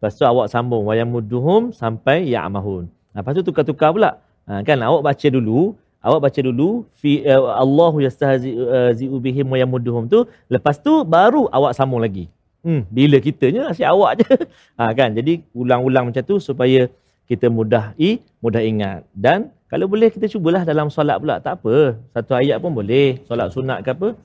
[0.02, 2.90] Lepas tu awak sambung wayamudduhum sampai ya'mahun.
[3.14, 4.18] Ha, lepas tu tukar-tukar pula.
[4.50, 5.78] Ha, kan awak baca dulu.
[6.02, 10.26] Awak baca dulu fi uh, Allahu yastahzi'u uh, bihim wayamudduhum tu.
[10.50, 12.26] Lepas tu baru awak sambung lagi.
[12.66, 14.26] Hmm, bila kitanya asyik awak je.
[14.82, 15.14] Ha, kan?
[15.14, 16.90] Jadi ulang-ulang macam tu supaya
[17.28, 19.04] kita mudah i, mudah ingat.
[19.12, 21.44] Dan kalau boleh kita cubalah dalam solat pula.
[21.44, 22.00] Tak apa.
[22.16, 23.20] Satu ayat pun boleh.
[23.28, 24.16] Solat sunat ke apa.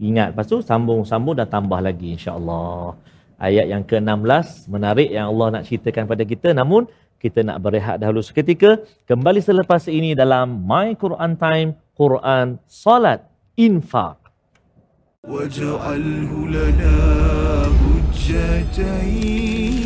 [0.00, 0.32] Ingat.
[0.32, 2.96] Lepas tu sambung-sambung dan tambah lagi insyaAllah.
[3.36, 6.56] Ayat yang ke-16 menarik yang Allah nak ceritakan pada kita.
[6.56, 6.88] Namun
[7.20, 8.80] kita nak berehat dahulu seketika.
[9.04, 11.76] Kembali selepas ini dalam My Quran Time.
[11.92, 13.28] Quran Salat
[13.60, 14.16] Infak.
[15.26, 16.96] وَجَعَلْهُ لَنَا
[17.82, 19.85] هُجَّتَيْنِ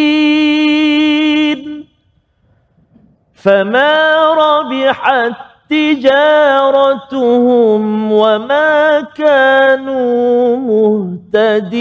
[3.43, 5.33] فما ربحت
[5.69, 7.11] تجارتهم
[8.11, 11.71] وما كانوا مهتدين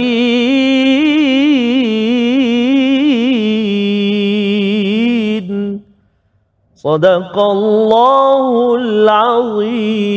[6.77, 10.11] صدق الله العظيم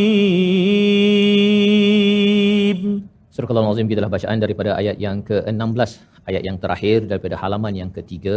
[3.34, 5.92] Surah Al-Azim kita bacaan daripada ayat yang ke-16
[6.30, 8.36] ayat yang terakhir daripada halaman yang ketiga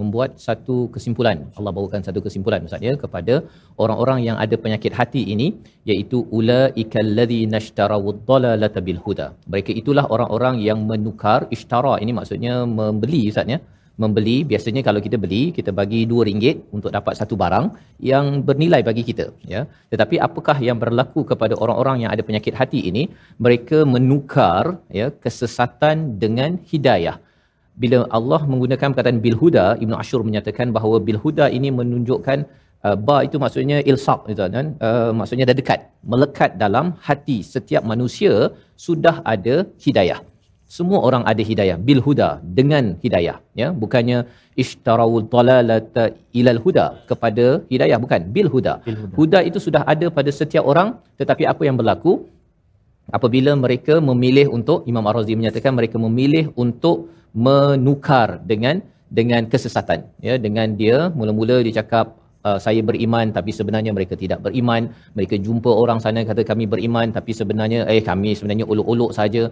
[0.00, 1.38] membuat satu kesimpulan.
[1.58, 3.34] Allah bawakan satu kesimpulan maksudnya kepada
[3.84, 5.46] orang-orang yang ada penyakit hati ini
[5.90, 9.28] iaitu ulaikal ladzina ishtarawud dalalata bil huda.
[9.52, 13.60] Mereka itulah orang-orang yang menukar ishtara ini maksudnya membeli ustaz ya
[14.02, 17.66] membeli biasanya kalau kita beli kita bagi dua ringgit untuk dapat satu barang
[18.10, 19.60] yang bernilai bagi kita ya.
[19.92, 23.04] Tetapi apakah yang berlaku kepada orang-orang yang ada penyakit hati ini?
[23.44, 27.16] Mereka menukar ya kesesatan dengan hidayah.
[27.82, 32.38] Bila Allah menggunakan perkataan bil huda Ibnu Ashur menyatakan bahawa bil huda ini menunjukkan
[32.86, 35.80] uh, ba itu maksudnya ilsaq itu kan uh, maksudnya dah dekat
[36.12, 38.34] melekat dalam hati setiap manusia
[38.86, 40.20] sudah ada hidayah
[40.76, 41.76] semua orang ada hidayah.
[41.88, 43.36] Bil huda dengan hidayah.
[43.60, 44.18] Ya bukannya
[44.62, 46.04] ishtarawul dalalata
[46.38, 47.98] ilal huda kepada hidayah.
[48.04, 48.74] Bukan bil huda.
[48.86, 49.14] Bil huda.
[49.18, 50.88] huda itu sudah ada pada setiap orang
[51.20, 52.12] tetapi apa yang berlaku?
[53.16, 58.80] Apabila mereka memilih untuk Imam Ar-Razi menyatakan mereka memilih untuk menukar dengan
[59.18, 60.08] dengan kesesatan.
[60.26, 62.16] Ya dengan dia mula-mula dia cakap
[62.48, 67.08] uh, saya beriman tapi sebenarnya mereka tidak beriman mereka jumpa orang sana kata kami beriman
[67.16, 69.42] tapi sebenarnya eh kami sebenarnya uluk-uluk saja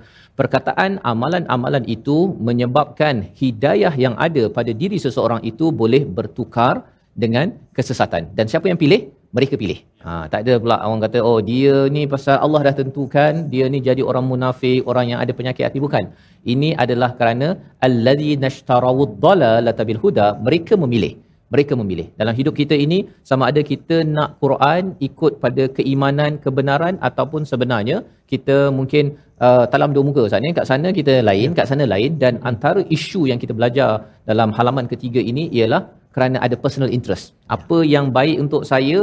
[0.40, 2.18] perkataan amalan-amalan itu
[2.48, 6.74] menyebabkan hidayah yang ada pada diri seseorang itu boleh bertukar
[7.22, 7.46] dengan
[7.78, 9.00] kesesatan dan siapa yang pilih
[9.36, 9.78] mereka pilih.
[10.04, 13.78] Ha, tak ada pula orang kata, oh dia ni pasal Allah dah tentukan, dia ni
[13.88, 15.78] jadi orang munafik, orang yang ada penyakit hati.
[15.86, 16.04] Bukan.
[16.52, 17.48] Ini adalah kerana
[17.86, 21.14] alladhi nashtarawud dalalata bil huda, mereka memilih.
[21.54, 22.06] Mereka memilih.
[22.20, 22.98] Dalam hidup kita ini,
[23.30, 27.96] sama ada kita nak Quran ikut pada keimanan, kebenaran ataupun sebenarnya
[28.32, 30.50] kita mungkin uh, talam dua muka Ustaz ni.
[30.58, 32.22] Kat sana kita lain, kat sana lain.
[32.22, 33.90] Dan antara isu yang kita belajar
[34.30, 35.82] dalam halaman ketiga ini ialah
[36.14, 37.34] kerana ada personal interest.
[37.56, 39.00] Apa yang baik untuk saya,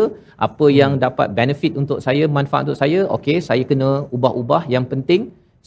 [0.48, 4.62] apa yang dapat benefit untuk saya, manfaat untuk saya, okey, saya kena ubah-ubah.
[4.76, 5.22] Yang penting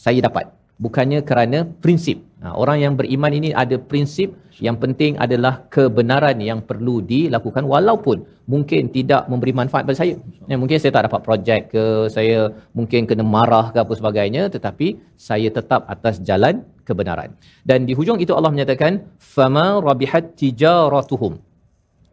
[0.05, 0.60] saya dapat.
[0.81, 2.25] Bukannya kerana prinsip.
[2.41, 8.25] Ha, orang yang beriman ini ada prinsip yang penting adalah kebenaran yang perlu dilakukan walaupun
[8.49, 10.17] mungkin tidak memberi manfaat pada saya.
[10.49, 14.97] Ya, mungkin saya tak dapat projek ke, saya mungkin kena marah ke apa sebagainya tetapi
[15.17, 17.33] saya tetap atas jalan kebenaran.
[17.61, 21.37] Dan di hujung itu Allah menyatakan fama rabihat tijaratuhum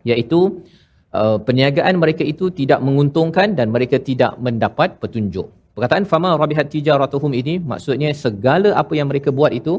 [0.08, 0.64] iaitu
[1.12, 5.57] uh, perniagaan mereka itu tidak menguntungkan dan mereka tidak mendapat petunjuk.
[5.78, 9.74] Perkataan fama rabihat tijaratuhum ini maksudnya segala apa yang mereka buat itu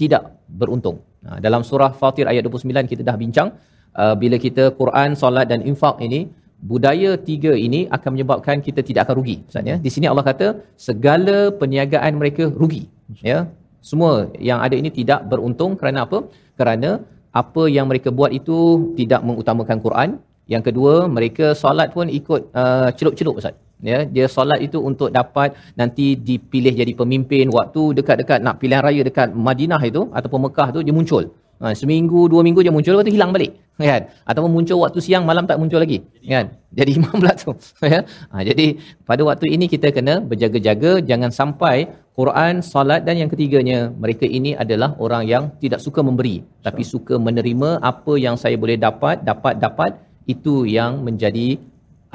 [0.00, 0.22] tidak
[0.60, 0.96] beruntung.
[1.26, 3.48] Ha, dalam surah Fatir ayat 29 kita dah bincang
[3.94, 6.26] uh, bila kita Quran, solat dan infak ini
[6.70, 9.36] budaya tiga ini akan menyebabkan kita tidak akan rugi.
[9.46, 10.46] Maksudnya di sini Allah kata
[10.88, 12.82] segala perniagaan mereka rugi.
[13.22, 13.46] Ya.
[13.78, 14.12] Semua
[14.50, 16.18] yang ada ini tidak beruntung kerana apa?
[16.58, 16.90] Kerana
[17.30, 18.58] apa yang mereka buat itu
[18.98, 20.10] tidak mengutamakan Quran.
[20.50, 23.54] Yang kedua, mereka solat pun ikut uh, celup-celup Ustaz.
[23.82, 29.02] Ya, dia solat itu untuk dapat nanti dipilih jadi pemimpin waktu dekat-dekat nak pilihan raya
[29.04, 31.34] dekat Madinah itu ataupun Mekah tu dia muncul.
[31.62, 33.54] Ha, seminggu, dua minggu dia muncul, lepas tu hilang balik.
[33.78, 34.10] Kan?
[34.26, 36.02] Ataupun muncul waktu siang, malam tak muncul lagi.
[36.26, 36.58] Kan?
[36.78, 37.54] Jadi imam pula tu.
[37.94, 38.02] Ya?
[38.34, 38.66] Ha, jadi
[39.06, 41.86] pada waktu ini kita kena berjaga-jaga, jangan sampai
[42.18, 46.42] Quran, salat dan yang ketiganya, mereka ini adalah orang yang tidak suka memberi.
[46.66, 49.90] Tapi suka menerima apa yang saya boleh dapat, dapat, dapat.
[50.26, 51.60] Itu yang menjadi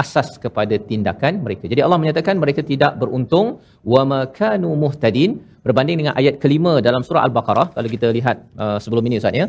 [0.03, 1.63] asas kepada tindakan mereka.
[1.71, 3.47] Jadi Allah menyatakan mereka tidak beruntung
[3.93, 5.31] wa makanu muhtadin
[5.65, 9.47] berbanding dengan ayat kelima dalam surah Al-Baqarah kalau kita lihat uh, sebelum ini Ustaz ya.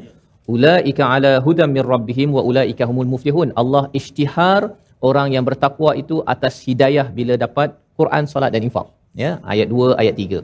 [0.54, 3.48] Ulaika ala hudam mir rabbihim wa ulaika humul muflihun.
[3.62, 4.62] Allah isytihar
[5.08, 8.88] orang yang bertakwa itu atas hidayah bila dapat Quran, salat dan infak.
[9.22, 10.42] Ya, ayat 2, ayat 3.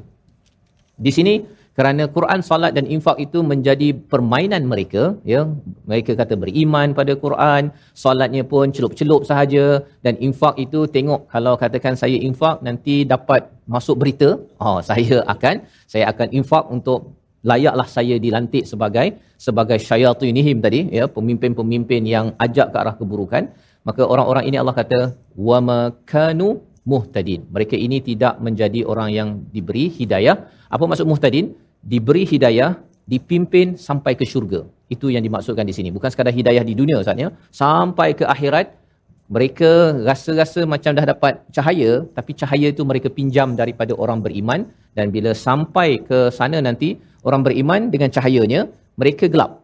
[1.07, 1.35] Di sini
[1.77, 5.03] kerana Quran, salat dan infak itu menjadi permainan mereka,
[5.33, 5.41] ya.
[5.91, 9.85] Mereka kata beriman pada Quran, salatnya pun celup-celup sahaja.
[10.05, 14.29] Dan infak itu tengok kalau katakan saya infak nanti dapat masuk berita,
[14.65, 17.13] oh saya akan saya akan infak untuk
[17.51, 19.07] layaklah saya dilantik sebagai
[19.47, 21.05] sebagai syayatinihim tadi ya.
[21.17, 23.53] Pemimpin-pemimpin yang ajak ke arah keburukan.
[23.85, 25.01] Maka orang-orang ini Allah kata
[25.37, 26.49] wa makanu
[26.89, 27.45] muhtadin.
[27.53, 30.37] Mereka ini tidak menjadi orang yang diberi hidayah.
[30.73, 32.71] Apa maksud muhtadin diberi hidayah
[33.13, 34.61] dipimpin sampai ke syurga.
[34.95, 35.89] Itu yang dimaksudkan di sini.
[35.97, 37.31] Bukan sekadar hidayah di dunia Ustaz ya.
[37.61, 38.75] Sampai ke akhirat
[39.37, 39.71] mereka
[40.09, 44.67] rasa-rasa macam dah dapat cahaya tapi cahaya itu mereka pinjam daripada orang beriman.
[44.99, 48.61] Dan bila sampai ke sana nanti orang beriman dengan cahayanya
[48.99, 49.63] mereka gelap.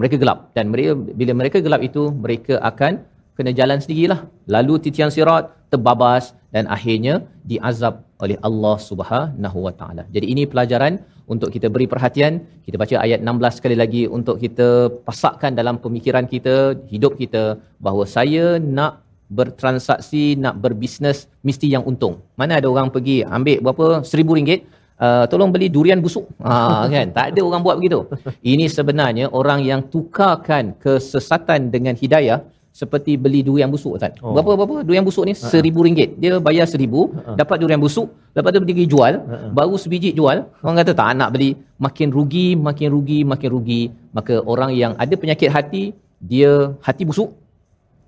[0.00, 0.38] Mereka gelap.
[0.56, 2.92] Dan mereka bila mereka gelap itu mereka akan
[3.38, 4.20] kena jalan sendirilah.
[4.54, 7.14] Lalu titian sirat terbabas dan akhirnya
[7.50, 7.94] diazab
[8.24, 10.02] oleh Allah Subhanahu Wa Taala.
[10.14, 10.94] Jadi ini pelajaran
[11.32, 12.42] untuk kita beri perhatian.
[12.66, 14.68] Kita baca ayat 16 sekali lagi untuk kita
[15.06, 16.56] pasakkan dalam pemikiran kita,
[16.92, 17.44] hidup kita
[17.86, 22.18] bahawa saya nak bertransaksi, nak berbisnes mesti yang untung.
[22.34, 23.86] Mana ada orang pergi ambil berapa?
[24.12, 24.66] Seribu ringgit.
[25.00, 26.28] Uh, tolong beli durian busuk.
[26.44, 27.08] Ha, kan?
[27.16, 28.04] Tak ada orang buat begitu.
[28.52, 34.14] Ini sebenarnya orang yang tukarkan kesesatan dengan hidayah seperti beli durian busuk Ustaz.
[34.22, 34.32] Oh.
[34.34, 35.34] Berapa berapa durian busuk ni?
[35.34, 36.16] Seribu ringgit.
[36.22, 37.10] Dia bayar seribu,
[37.40, 38.08] dapat durian busuk.
[38.36, 39.14] Lepas tu pergi jual,
[39.58, 40.46] baru sebiji jual.
[40.62, 41.50] Orang kata tak nak beli.
[41.86, 43.82] Makin rugi, makin rugi, makin rugi.
[44.16, 45.84] Maka orang yang ada penyakit hati,
[46.22, 47.30] dia hati busuk.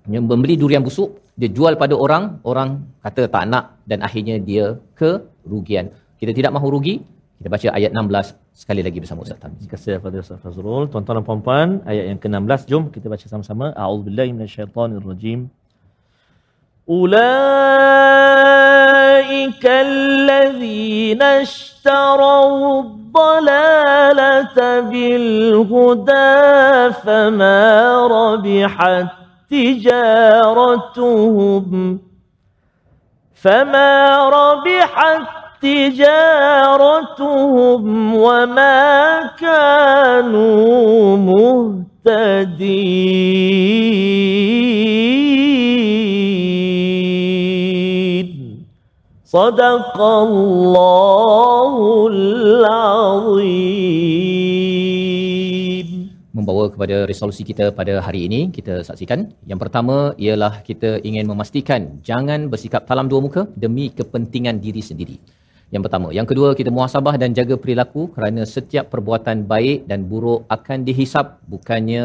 [0.07, 2.69] Yang membeli durian busuk, dia jual pada orang, orang
[3.03, 4.65] kata tak nak dan akhirnya dia
[4.99, 5.91] kerugian.
[6.19, 6.95] Kita tidak mahu rugi,
[7.38, 9.66] kita baca ayat 16 sekali lagi bersama Ustaz Tarmizi.
[9.66, 10.84] Terima kasih kepada Ustaz Fazrul.
[10.90, 13.66] Tuan-tuan dan puan-puan, ayat yang ke-16 jom kita baca sama-sama.
[13.74, 15.40] A'udzubillahi minasyaitonirrajim.
[16.88, 17.20] أولئك
[19.60, 26.34] الذين اشتروا اشتروا الضلالة بالهدى
[27.04, 27.62] فما
[28.06, 29.06] ربحت
[29.50, 30.88] تجارتهم
[33.34, 33.94] فما
[34.28, 37.34] ربحت تجارتهم
[38.14, 38.86] وما
[39.42, 42.78] كانوا مهتدين
[49.24, 51.74] صدق الله
[52.12, 53.98] العظيم
[56.38, 62.00] membawa kepada resolusi kita pada hari ini kita saksikan yang pertama ialah kita ingin memastikan
[62.08, 65.16] jangan bersikap talam dua muka demi kepentingan diri sendiri
[65.74, 70.40] yang pertama yang kedua kita muhasabah dan jaga perilaku kerana setiap perbuatan baik dan buruk
[70.56, 72.04] akan dihisap bukannya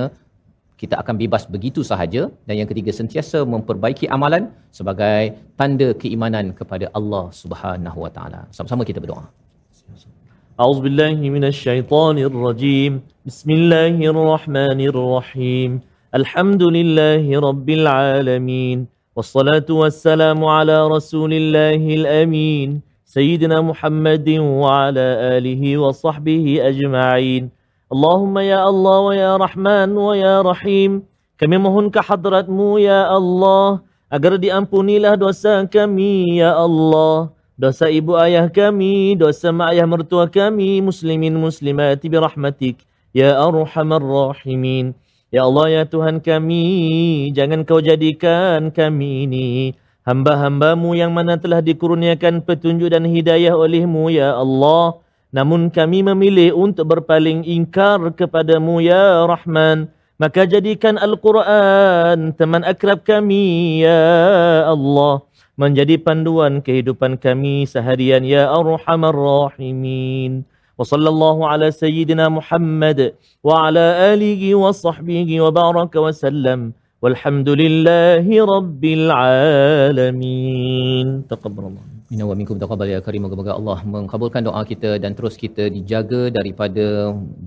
[0.84, 5.22] kita akan bebas begitu sahaja dan yang ketiga sentiasa memperbaiki amalan sebagai
[5.60, 8.42] tanda keimanan kepada Allah Subhanahu Wa Taala.
[8.58, 9.26] Sama-sama kita berdoa.
[10.54, 12.92] أعوذ بالله من الشيطان الرجيم
[13.26, 15.72] بسم الله الرحمن الرحيم
[16.20, 18.78] الحمد لله رب العالمين
[19.18, 22.70] والصلاة والسلام على رسول الله الأمين
[23.08, 25.08] سيدنا محمد وعلى
[25.38, 27.44] آله وصحبه أجمعين
[27.94, 30.92] اللهم يا الله ويا رحمن ويا رحيم
[31.38, 38.50] kami mohon ke hadratmu ya Allah agar diampunilah dosa kami ya Allah dosa ibu ayah
[38.50, 42.82] kami, dosa mak ayah mertua kami, muslimin muslimat birahmatik,
[43.14, 44.98] ya arhamar rahimin.
[45.34, 49.50] Ya Allah, ya Tuhan kami, jangan kau jadikan kami ini
[50.09, 54.97] hamba-hambamu yang mana telah dikurniakan petunjuk dan hidayah olehmu, ya Allah.
[55.29, 59.93] Namun kami memilih untuk berpaling ingkar kepadamu, ya Rahman.
[60.17, 65.29] Maka jadikan Al-Quran teman akrab kami, ya Allah
[65.59, 70.47] menjadi panduan kehidupan kami seharian ya arhamar rahimin
[70.79, 75.43] wa sallallahu ala sayyidina Muhammad wa ala alihi wa sahbihi
[77.05, 81.07] walhamdulillahi rabbil alamin.
[81.31, 83.21] Taqabbalallah Minna wa minkum taqabbal ya karim.
[83.25, 86.87] Moga-moga Allah mengabulkan doa kita dan terus kita dijaga daripada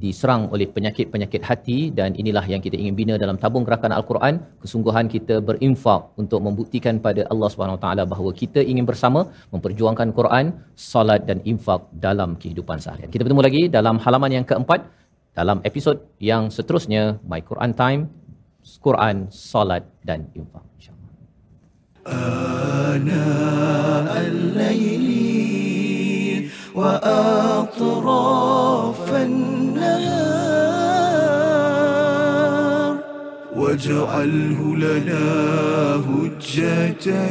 [0.03, 1.79] diserang oleh penyakit-penyakit hati.
[1.97, 4.37] Dan inilah yang kita ingin bina dalam tabung gerakan al-Quran.
[4.61, 10.13] Kesungguhan kita berinfak untuk membuktikan pada Allah Subhanahu Wa Taala bahawa kita ingin bersama memperjuangkan
[10.19, 13.09] Quran, salat dan infak dalam kehidupan seharian.
[13.09, 14.85] Kita bertemu lagi dalam halaman yang keempat
[15.39, 15.97] dalam episod
[16.29, 18.01] yang seterusnya My Quran Time
[18.82, 20.62] Quran, salat dan infak.
[20.78, 21.04] InsyaAllah.
[22.96, 25.06] آناء الليل
[26.74, 28.34] وأطراف
[29.14, 30.56] النهار
[33.56, 35.26] واجعله لنا
[36.06, 37.26] هجتين